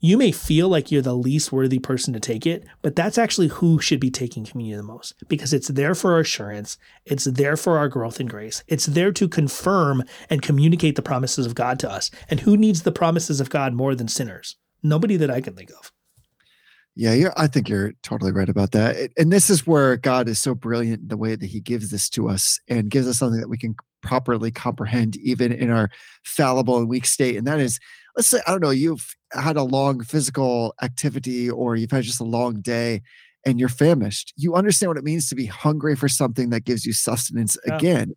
[0.05, 3.46] you may feel like you're the least worthy person to take it, but that's actually
[3.46, 6.76] who should be taking communion the most because it's there for our assurance.
[7.07, 8.64] It's there for our growth in grace.
[8.66, 12.11] It's there to confirm and communicate the promises of God to us.
[12.28, 14.57] And who needs the promises of God more than sinners?
[14.82, 15.92] Nobody that I can think of.
[16.96, 19.12] Yeah, I think you're totally right about that.
[19.16, 22.11] And this is where God is so brilliant in the way that he gives this
[22.11, 25.90] to us and gives us something that we can properly comprehend, even in our
[26.24, 27.36] fallible and weak state.
[27.36, 27.78] And that is,
[28.16, 32.20] let's say, I don't know, you've had a long physical activity or you've had just
[32.20, 33.02] a long day
[33.44, 34.32] and you're famished.
[34.36, 37.76] You understand what it means to be hungry for something that gives you sustenance Yeah.
[37.76, 38.12] again.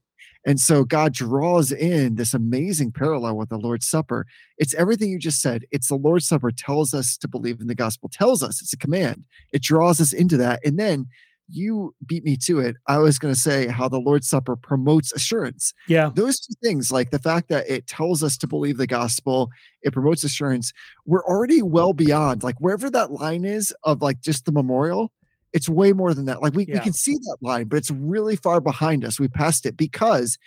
[0.48, 4.28] And so God draws in this amazing parallel with the Lord's Supper.
[4.60, 5.66] It's everything you just said.
[5.72, 8.78] It's the Lord's Supper tells us to believe in the gospel, tells us it's a
[8.78, 9.24] command.
[9.52, 10.60] It draws us into that.
[10.64, 11.08] And then
[11.48, 12.76] you beat me to it.
[12.88, 15.74] I was going to say how the Lord's Supper promotes assurance.
[15.88, 16.10] Yeah.
[16.14, 19.50] Those two things, like the fact that it tells us to believe the gospel,
[19.84, 20.74] it promotes assurance.
[21.06, 25.12] We're already well beyond, like wherever that line is of like just the memorial,
[25.54, 26.42] it's way more than that.
[26.42, 29.20] Like we, we can see that line, but it's really far behind us.
[29.20, 30.38] We passed it because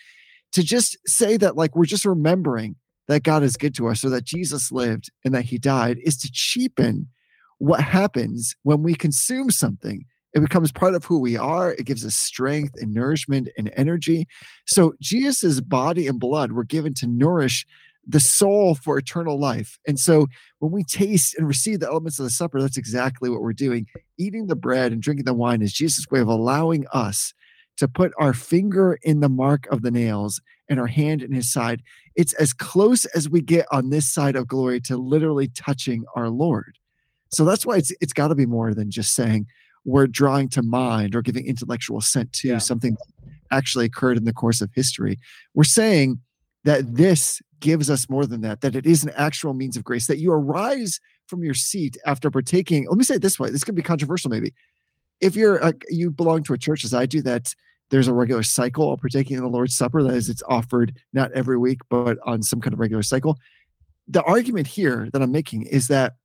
[0.52, 2.76] to just say that like we're just remembering
[3.06, 6.16] that God is good to us or that Jesus lived and that he died is
[6.18, 7.08] to cheapen
[7.58, 10.04] what happens when we consume something.
[10.38, 11.72] It becomes part of who we are.
[11.72, 14.28] It gives us strength and nourishment and energy.
[14.66, 17.66] So Jesus' body and blood were given to nourish
[18.06, 19.78] the soul for eternal life.
[19.86, 20.28] And so
[20.60, 23.86] when we taste and receive the elements of the supper, that's exactly what we're doing.
[24.16, 27.34] Eating the bread and drinking the wine is Jesus' way of allowing us
[27.76, 31.52] to put our finger in the mark of the nails and our hand in his
[31.52, 31.82] side.
[32.14, 36.28] It's as close as we get on this side of glory to literally touching our
[36.28, 36.78] Lord.
[37.30, 39.48] So that's why it's it's got to be more than just saying
[39.88, 42.58] we're drawing to mind or giving intellectual assent to Yeah.
[42.58, 45.18] something that actually occurred in the course of history.
[45.54, 46.20] We're saying
[46.64, 50.06] that this gives us more than that, that it is an actual means of grace,
[50.06, 52.86] that you arise from your seat after partaking.
[52.88, 54.52] Let me say it this way this could be controversial, maybe.
[55.20, 57.54] If you're uh, you belong to a church as I do, that
[57.90, 60.02] there's a regular cycle of partaking in the Lord's Supper.
[60.02, 63.38] That is, it's offered not every week, but on some kind of regular cycle.
[64.06, 66.16] The argument here that I'm making is that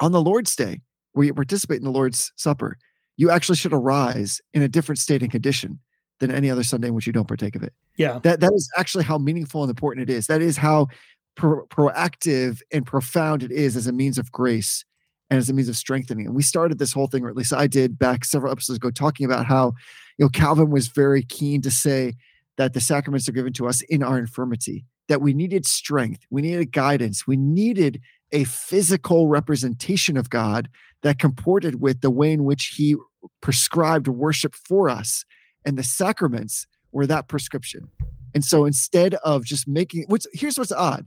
[0.00, 0.80] on the Lord's Day,
[1.14, 2.76] where you participate in the Lord's Supper,
[3.16, 5.78] you actually should arise in a different state and condition
[6.20, 7.72] than any other Sunday in which you don't partake of it.
[7.96, 8.18] Yeah.
[8.22, 10.26] That that is actually how meaningful and important it is.
[10.26, 10.88] That is how
[11.36, 14.84] pro- proactive and profound it is as a means of grace
[15.30, 16.26] and as a means of strengthening.
[16.26, 18.90] And we started this whole thing, or at least I did back several episodes ago,
[18.90, 19.72] talking about how
[20.18, 22.14] you know Calvin was very keen to say
[22.56, 26.42] that the sacraments are given to us in our infirmity, that we needed strength, we
[26.42, 28.00] needed guidance, we needed
[28.32, 30.68] a physical representation of God
[31.02, 32.96] that comported with the way in which he
[33.40, 35.24] prescribed worship for us.
[35.64, 37.88] And the sacraments were that prescription.
[38.34, 41.06] And so instead of just making which here's what's odd.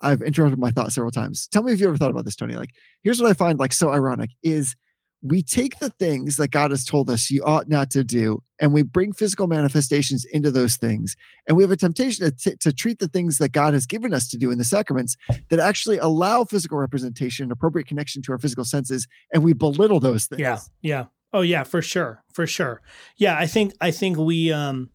[0.00, 1.46] I've interrupted my thought several times.
[1.46, 2.56] Tell me if you ever thought about this, Tony.
[2.56, 2.70] Like,
[3.04, 4.74] here's what I find like so ironic is
[5.22, 8.72] we take the things that God has told us you ought not to do, and
[8.72, 11.16] we bring physical manifestations into those things.
[11.46, 14.12] And we have a temptation to, t- to treat the things that God has given
[14.12, 15.16] us to do in the sacraments
[15.48, 20.00] that actually allow physical representation, and appropriate connection to our physical senses, and we belittle
[20.00, 20.40] those things.
[20.40, 20.58] Yeah.
[20.80, 21.04] Yeah.
[21.32, 22.22] Oh yeah, for sure.
[22.32, 22.82] For sure.
[23.16, 24.90] Yeah, I think I think we um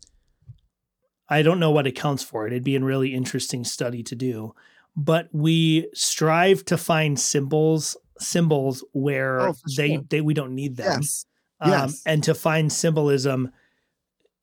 [1.30, 2.54] I don't know what accounts for it.
[2.54, 4.54] It'd be a really interesting study to do.
[4.96, 10.04] But we strive to find symbols symbols where Oh, they, sure.
[10.10, 11.00] they we don't need them.
[11.02, 11.26] Yes.
[11.60, 12.02] Um, Yes.
[12.06, 13.52] and to find symbolism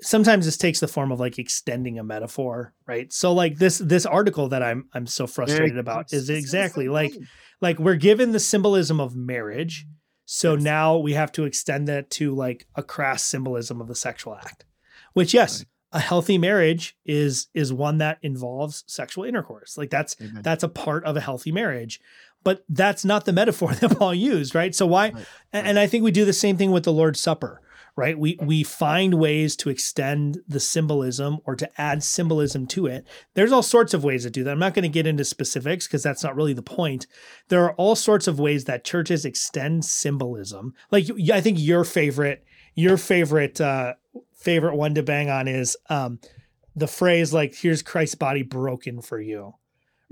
[0.02, 4.04] sometimes this takes the form of like extending a metaphor right so like this this
[4.04, 7.14] article that i'm i'm so frustrated about is exactly like
[7.60, 9.86] like we're given the symbolism of marriage
[10.26, 10.62] so Yes.
[10.64, 14.64] now we have to extend that to like a crass symbolism of the sexual act
[15.12, 16.00] which yes Right.
[16.00, 20.42] a healthy marriage is is one that involves sexual intercourse like that's Amen.
[20.42, 22.00] that's a part of a healthy marriage
[22.44, 24.74] but that's not the metaphor that paul used right?
[24.74, 27.20] So why Right, and, and i think we do the same thing with the lord's
[27.20, 27.60] supper
[27.96, 28.18] right?
[28.18, 33.06] We we find ways to extend the symbolism or to add symbolism to it.
[33.34, 34.50] There's all sorts of ways to do that.
[34.50, 37.06] I'm not going to get into specifics because that's not really the point.
[37.48, 40.74] There are all sorts of ways that churches extend symbolism.
[40.90, 43.94] Like i think your favorite your favorite uh
[44.34, 46.18] favorite one to bang on is um
[46.76, 49.54] the phrase like here's christ's body broken for you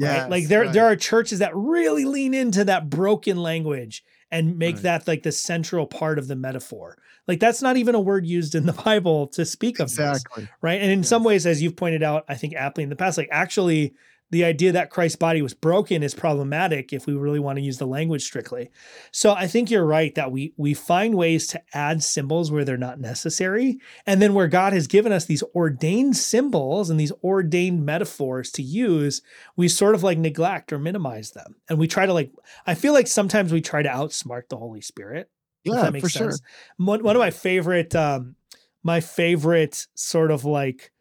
[0.03, 0.31] right?
[0.31, 0.73] Like there right.
[0.73, 4.83] there are churches that really lean into that broken language and make Right.
[4.85, 6.97] that like the central part of the metaphor.
[7.29, 10.49] Like that's not even a word used in the Bible to speak of this Exactly.
[10.61, 10.81] right?
[10.81, 13.29] And in some ways, as you've pointed out, I think aptly in the past, like
[13.31, 13.95] actually
[14.33, 17.79] the idea that Christ's body was broken is problematic if we really want to use
[17.79, 18.71] the language strictly.
[19.13, 22.77] So I think you're right that we we find ways to add symbols where they're
[22.77, 27.87] not necessary, and then where God has given us these ordained symbols and these ordained
[27.87, 29.23] metaphors to use,
[29.57, 32.33] we sort of like neglect or minimize them, and we try to like.
[32.67, 35.31] I feel like sometimes we try to outsmart the Holy Spirit
[35.65, 36.31] Yeah, that makes for sure.
[36.31, 36.43] sense.
[36.79, 38.37] One, one of my favorite, um,
[38.83, 40.92] my favorite sort of like,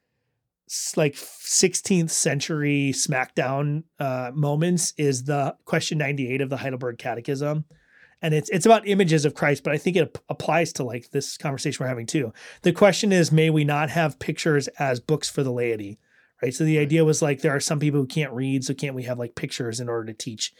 [0.95, 7.65] like 16th century SmackDown uh, moments is the question 98 of the Heidelberg Catechism.
[8.22, 11.09] And it's it's about images of Christ, but I think it ap- applies to like
[11.09, 12.32] this conversation we're having too.
[12.61, 15.97] The question is, may we not have pictures as books for the laity?
[16.41, 16.53] Right.
[16.53, 19.03] So the idea was like there are some people who can't read, so can't we
[19.03, 20.53] have like pictures in order to teach?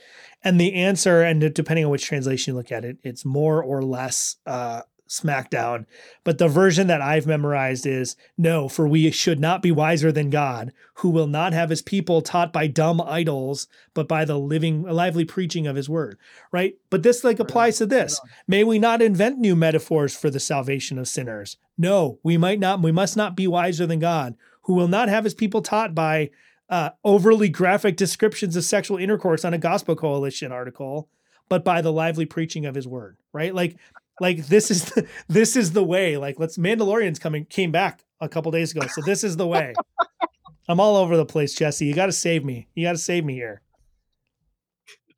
[0.44, 3.82] And the answer, and depending on which translation you look at it, it's more or
[3.82, 4.82] less uh,
[5.12, 5.86] SmackDown.
[6.24, 10.30] But the version that I've memorized is no, for we should not be wiser than
[10.30, 14.84] God, who will not have his people taught by dumb idols, but by the living,
[14.84, 16.18] lively preaching of his word.
[16.54, 16.78] Right.
[16.90, 18.22] But this like applies to this.
[18.48, 21.58] May we not invent new metaphors for the salvation of sinners.
[21.78, 25.26] No, we might not, we must not be wiser than God, who will not have
[25.26, 26.30] his people taught by
[26.70, 31.10] uh, overly graphic descriptions of sexual intercourse on a gospel coalition article,
[31.50, 33.54] but by the lively preaching of his word, right?
[33.54, 33.76] Like,
[34.22, 36.16] like this is the, this is the way.
[36.16, 39.74] Like, let's Mandalorian's coming came back a couple days ago, so this is the way.
[40.70, 41.86] I'm all over the place, Jesse.
[41.86, 42.68] You got to save me.
[42.76, 43.62] You got to save me here.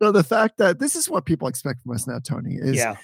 [0.01, 2.95] So the fact that this is what people expect from us now, Tony, is yeah,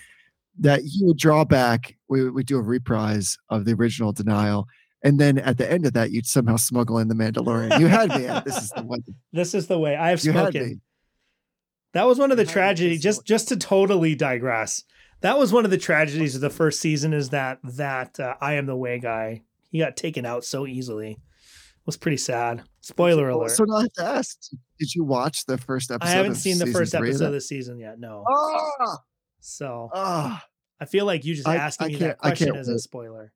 [0.59, 1.97] that you would draw back.
[2.07, 4.67] We we do a reprise of the original denial,
[5.03, 7.77] and then at the end of that, you'd somehow smuggle in the Mandalorian.
[7.77, 8.25] You had me.
[8.25, 9.03] At, this is the one.
[9.33, 9.97] this is the way.
[9.97, 10.67] I have You had spoken.
[10.69, 10.75] me.
[11.93, 13.01] That was one of the You tragedies.
[13.01, 14.83] just Just just to totally digress.
[15.21, 17.13] That was one of the tragedies of the first season.
[17.13, 19.41] Is that that uh, I am the way guy?
[19.69, 21.11] He got taken out so easily.
[21.11, 22.63] It was pretty sad.
[22.81, 23.51] Spoiler alert.
[23.51, 24.37] So now I have to ask:
[24.79, 26.09] Did you watch the first episode?
[26.09, 27.99] I haven't seen the first episode of the season yet.
[27.99, 28.23] No.
[28.29, 28.97] Ah,
[29.41, 30.43] So ah.
[30.79, 32.67] I feel like you just I- asking I me can't- that I question can't as
[32.69, 33.33] a spoiler.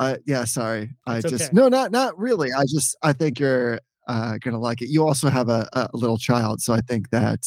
[0.00, 0.90] Uh, yeah, sorry.
[1.06, 1.50] I just okay.
[1.52, 2.52] no, not not really.
[2.52, 4.88] I just I think you're uh, gonna like it.
[4.88, 7.44] You also have a, a little child, so I think that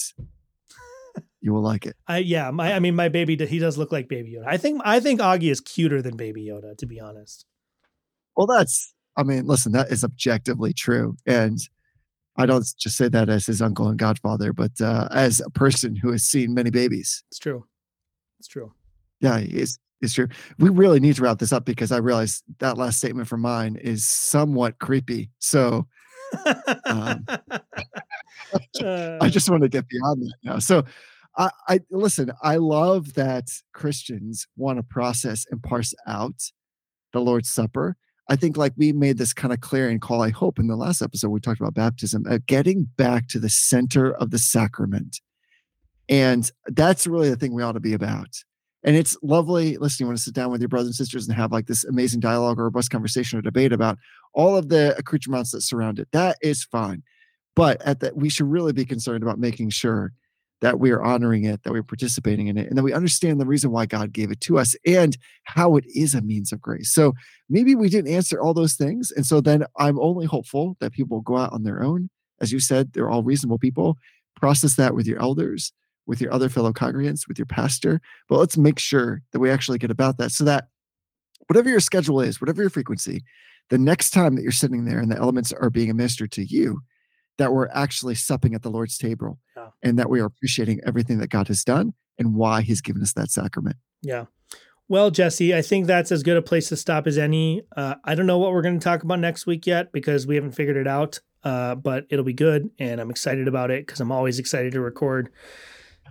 [1.47, 1.95] you will like it.
[2.09, 2.51] I yeah.
[2.51, 3.37] My I mean my baby.
[3.45, 4.47] He does look like Baby Yoda.
[4.47, 6.77] I think I think Augie is cuter than Baby Yoda.
[6.77, 7.45] To be honest.
[8.35, 11.57] Well, that's I mean, listen, that is objectively true, and
[12.35, 15.95] I don't just say that as his uncle and godfather, but uh, as a person
[15.95, 17.23] who has seen many babies.
[17.31, 17.65] It's true.
[18.39, 18.73] It's true.
[19.21, 20.27] Yeah, it's it's true.
[20.59, 23.77] We really need to wrap this up because I realize that last statement from mine
[23.77, 25.29] is somewhat creepy.
[25.39, 25.87] So
[26.85, 27.25] Um,
[28.81, 30.59] Uh, I just want to get beyond that now.
[30.59, 30.83] So
[31.37, 36.41] I, I listen, I love that Christians want to process and parse out
[37.13, 37.95] the Lord's Supper.
[38.29, 40.75] I think like we made this kind of clear and call, I hope in the
[40.75, 45.21] last episode we talked about baptism, uh, getting back to the center of the sacrament.
[46.09, 48.29] And that's really the thing we ought to be about.
[48.83, 51.35] And it's lovely, listen, you want to sit down with your brothers and sisters and
[51.35, 53.97] have like this amazing dialogue or robust conversation or debate about
[54.33, 56.07] all of the accoutrements that surround it.
[56.11, 57.03] That is fine.
[57.55, 60.13] But at that, we should really be concerned about making sure
[60.61, 63.45] that we are honoring it, that we're participating in it, and that we understand the
[63.45, 66.91] reason why God gave it to us and how it is a means of grace.
[66.91, 67.13] So
[67.49, 69.11] maybe we didn't answer all those things.
[69.11, 72.09] And so then I'm only hopeful that people will go out on their own.
[72.41, 73.97] As you said, they're all reasonable people.
[74.35, 75.73] Process that with your elders,
[76.05, 78.01] with your other fellow congregants, with your pastor.
[78.29, 80.69] But let's make sure that we actually get about that so that
[81.47, 83.23] whatever your schedule is, whatever your frequency,
[83.69, 86.81] the next time that you're sitting there and the elements are being administered to you,
[87.37, 89.69] that we're actually supping at the Lord's table Yeah.
[89.83, 93.13] and that we are appreciating everything that God has done and why he's given us
[93.13, 93.77] that sacrament.
[94.01, 94.25] Yeah.
[94.89, 97.63] Well, Jesse, I think that's as good a place to stop as any.
[97.75, 100.35] Uh, I don't know what we're going to talk about next week yet because we
[100.35, 102.69] haven't figured it out, uh, but it'll be good.
[102.79, 105.29] And I'm excited about it because I'm always excited to record.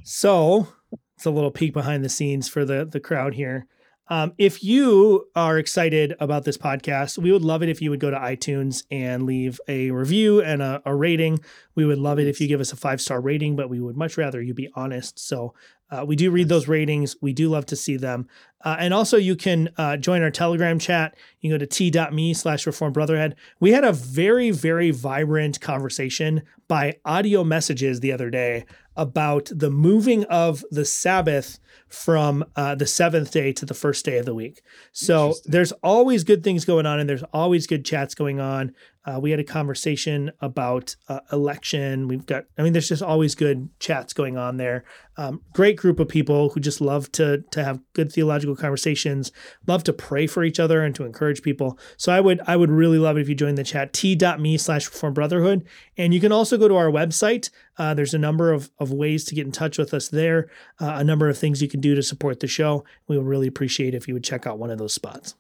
[0.05, 0.69] So
[1.17, 3.67] it's a little peek behind the scenes for the, the crowd here.
[4.09, 8.01] Um, if you are excited about this podcast, we would love it if you would
[8.01, 11.41] go to iTunes and leave a review and a, a rating.
[11.75, 13.97] We would love it if you give us a five star rating, but we would
[13.97, 15.19] much rather you be honest.
[15.19, 15.55] So
[15.91, 17.17] uh, we do read those ratings.
[17.21, 18.27] We do love to see them.
[18.65, 21.15] Uh, and also, you can uh, join our Telegram chat.
[21.41, 23.37] You can go to t.me slash reform brotherhood.
[23.61, 28.65] We had a very, very vibrant conversation by audio messages the other day
[28.97, 34.19] about the moving of the Sabbath from uh, the seventh day to the first day
[34.19, 34.63] of the week.
[34.93, 38.75] So there's always good things going on, and there's always good chats going on.
[39.07, 42.09] Uh, we had a conversation about uh, election.
[42.09, 44.85] We've got, I mean, there's just always good chats going on there.
[45.17, 49.31] Um, great group of people who just love to to have good theological conversations,
[49.67, 51.79] love to pray for each other and to encourage people.
[51.97, 54.87] So I would I would really love it if you join the chat t.me slash
[54.87, 55.65] reform brotherhood.
[55.97, 57.51] And you can also go to our website.
[57.79, 60.49] Uh, there's a number of, of ways to get in touch with us there,
[60.81, 62.85] uh, a number of things you can do to support the show.
[63.09, 65.35] We would really appreciate if you would check out one of those spots.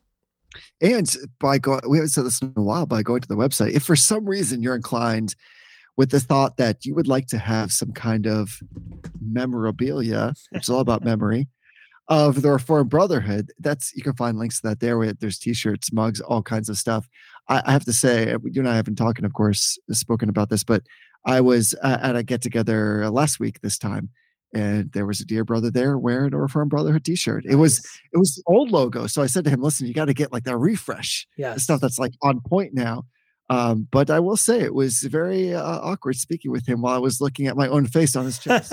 [0.80, 3.72] And by going, we haven't said this in a while, by going to the website,
[3.72, 5.34] if for some reason you're inclined
[5.96, 8.60] with the thought that you would like to have some kind of
[9.20, 11.48] memorabilia, which is all about memory,
[12.08, 15.12] of the Reformed Brotherhood, that's you can find links to that there.
[15.12, 17.08] There's t-shirts, mugs, all kinds of stuff.
[17.48, 20.28] I, I have to say, uh, you and I have been talking, of course, spoken
[20.28, 20.82] about this, but
[21.24, 24.10] I was uh, at a get together last week this time,
[24.54, 27.44] and there was a dear brother there wearing a Reformed Brotherhood t-shirt.
[27.46, 27.78] It was
[28.12, 29.06] it was the old logo.
[29.06, 31.62] So I said to him, listen, you got to get like that refresh, Yes.
[31.62, 33.04] stuff that's like on point now.
[33.48, 36.98] Um, but I will say it was very uh, awkward speaking with him while I
[36.98, 38.72] was looking at my own face on his chest.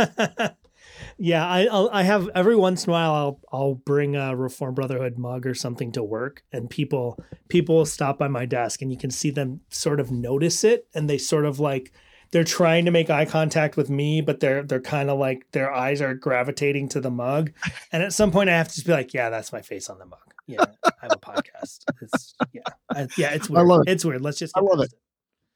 [1.17, 4.75] yeah, I I'll, I have every once in a while I'll I'll bring a Reformed
[4.75, 7.19] Brotherhood mug or something to work, and people
[7.49, 10.87] people will stop by my desk, and you can see them sort of notice it,
[10.95, 11.91] and they sort of like
[12.33, 15.71] they're trying to make eye contact with me, but they're they're kind of like their
[15.71, 17.51] eyes are gravitating to the mug,
[17.93, 19.99] and at some point I have to just be like, yeah, that's my face on
[19.99, 20.19] the mug.
[20.47, 21.83] Yeah, I have a podcast.
[22.01, 22.61] It's yeah,
[22.91, 23.67] I, yeah, it's I weird.
[23.67, 23.91] love it.
[23.91, 24.21] It's weird.
[24.21, 24.93] Let's just I love it.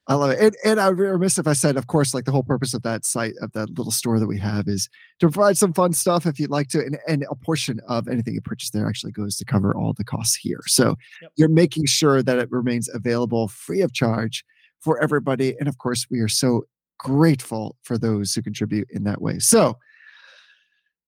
[0.10, 0.40] I love it.
[0.40, 2.74] And, and I would be remiss if I said, of course, like the whole purpose
[2.74, 4.88] of that site, of that little store that we have is
[5.20, 6.80] to provide some fun stuff if you'd like to.
[6.80, 10.06] And, and a portion of anything you purchase there actually goes to cover all the
[10.06, 10.62] costs here.
[10.66, 11.32] So Yep.
[11.36, 14.46] you're making sure that it remains available free of charge
[14.82, 15.56] for everybody.
[15.60, 16.64] And of course, we are so
[17.00, 19.40] grateful for those who contribute in that way.
[19.40, 19.78] So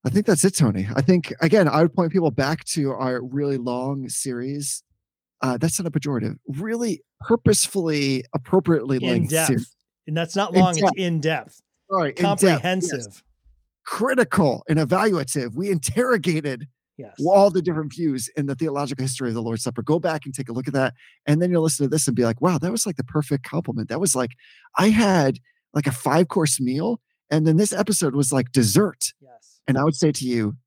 [0.05, 0.87] I think that's it, Tony.
[0.95, 4.83] I think, again, I would point people back to our really long series.
[5.41, 9.75] Uh, that's not a pejorative, really purposefully, appropriately in length depth, series.
[10.07, 10.73] and that's not In long.
[10.75, 10.91] depth.
[10.95, 11.61] It's in depth,
[11.91, 12.51] Sorry, in depth, yes.
[12.51, 13.23] comprehensive.
[13.85, 15.55] critical and evaluative.
[15.55, 16.67] We interrogated
[16.99, 17.15] Yes.
[17.25, 19.81] all the different views in the theological history of the Lord's Supper.
[19.81, 20.93] Go back and take a look at that.
[21.25, 23.45] And then you'll listen to this and be like, wow, that was like the perfect
[23.45, 23.87] complement.
[23.87, 24.31] That was like,
[24.77, 25.39] I had
[25.73, 26.99] like a five course meal.
[27.31, 29.13] And then this episode was like dessert.
[29.21, 29.61] Yes.
[29.65, 30.57] And I would say to you,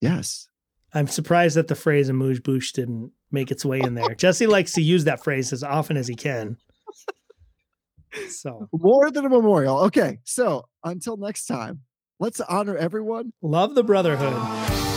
[0.00, 0.48] yes.
[0.94, 4.14] I'm surprised that the phrase amuse bouche didn't make its way in there.
[4.14, 6.56] Jesse likes to use that phrase as often as he can.
[8.28, 9.80] So More than a memorial.
[9.80, 10.20] Okay.
[10.24, 11.80] So until next time,
[12.20, 14.32] let's honor everyone love the brotherhood.
[14.32, 14.93] What if I'm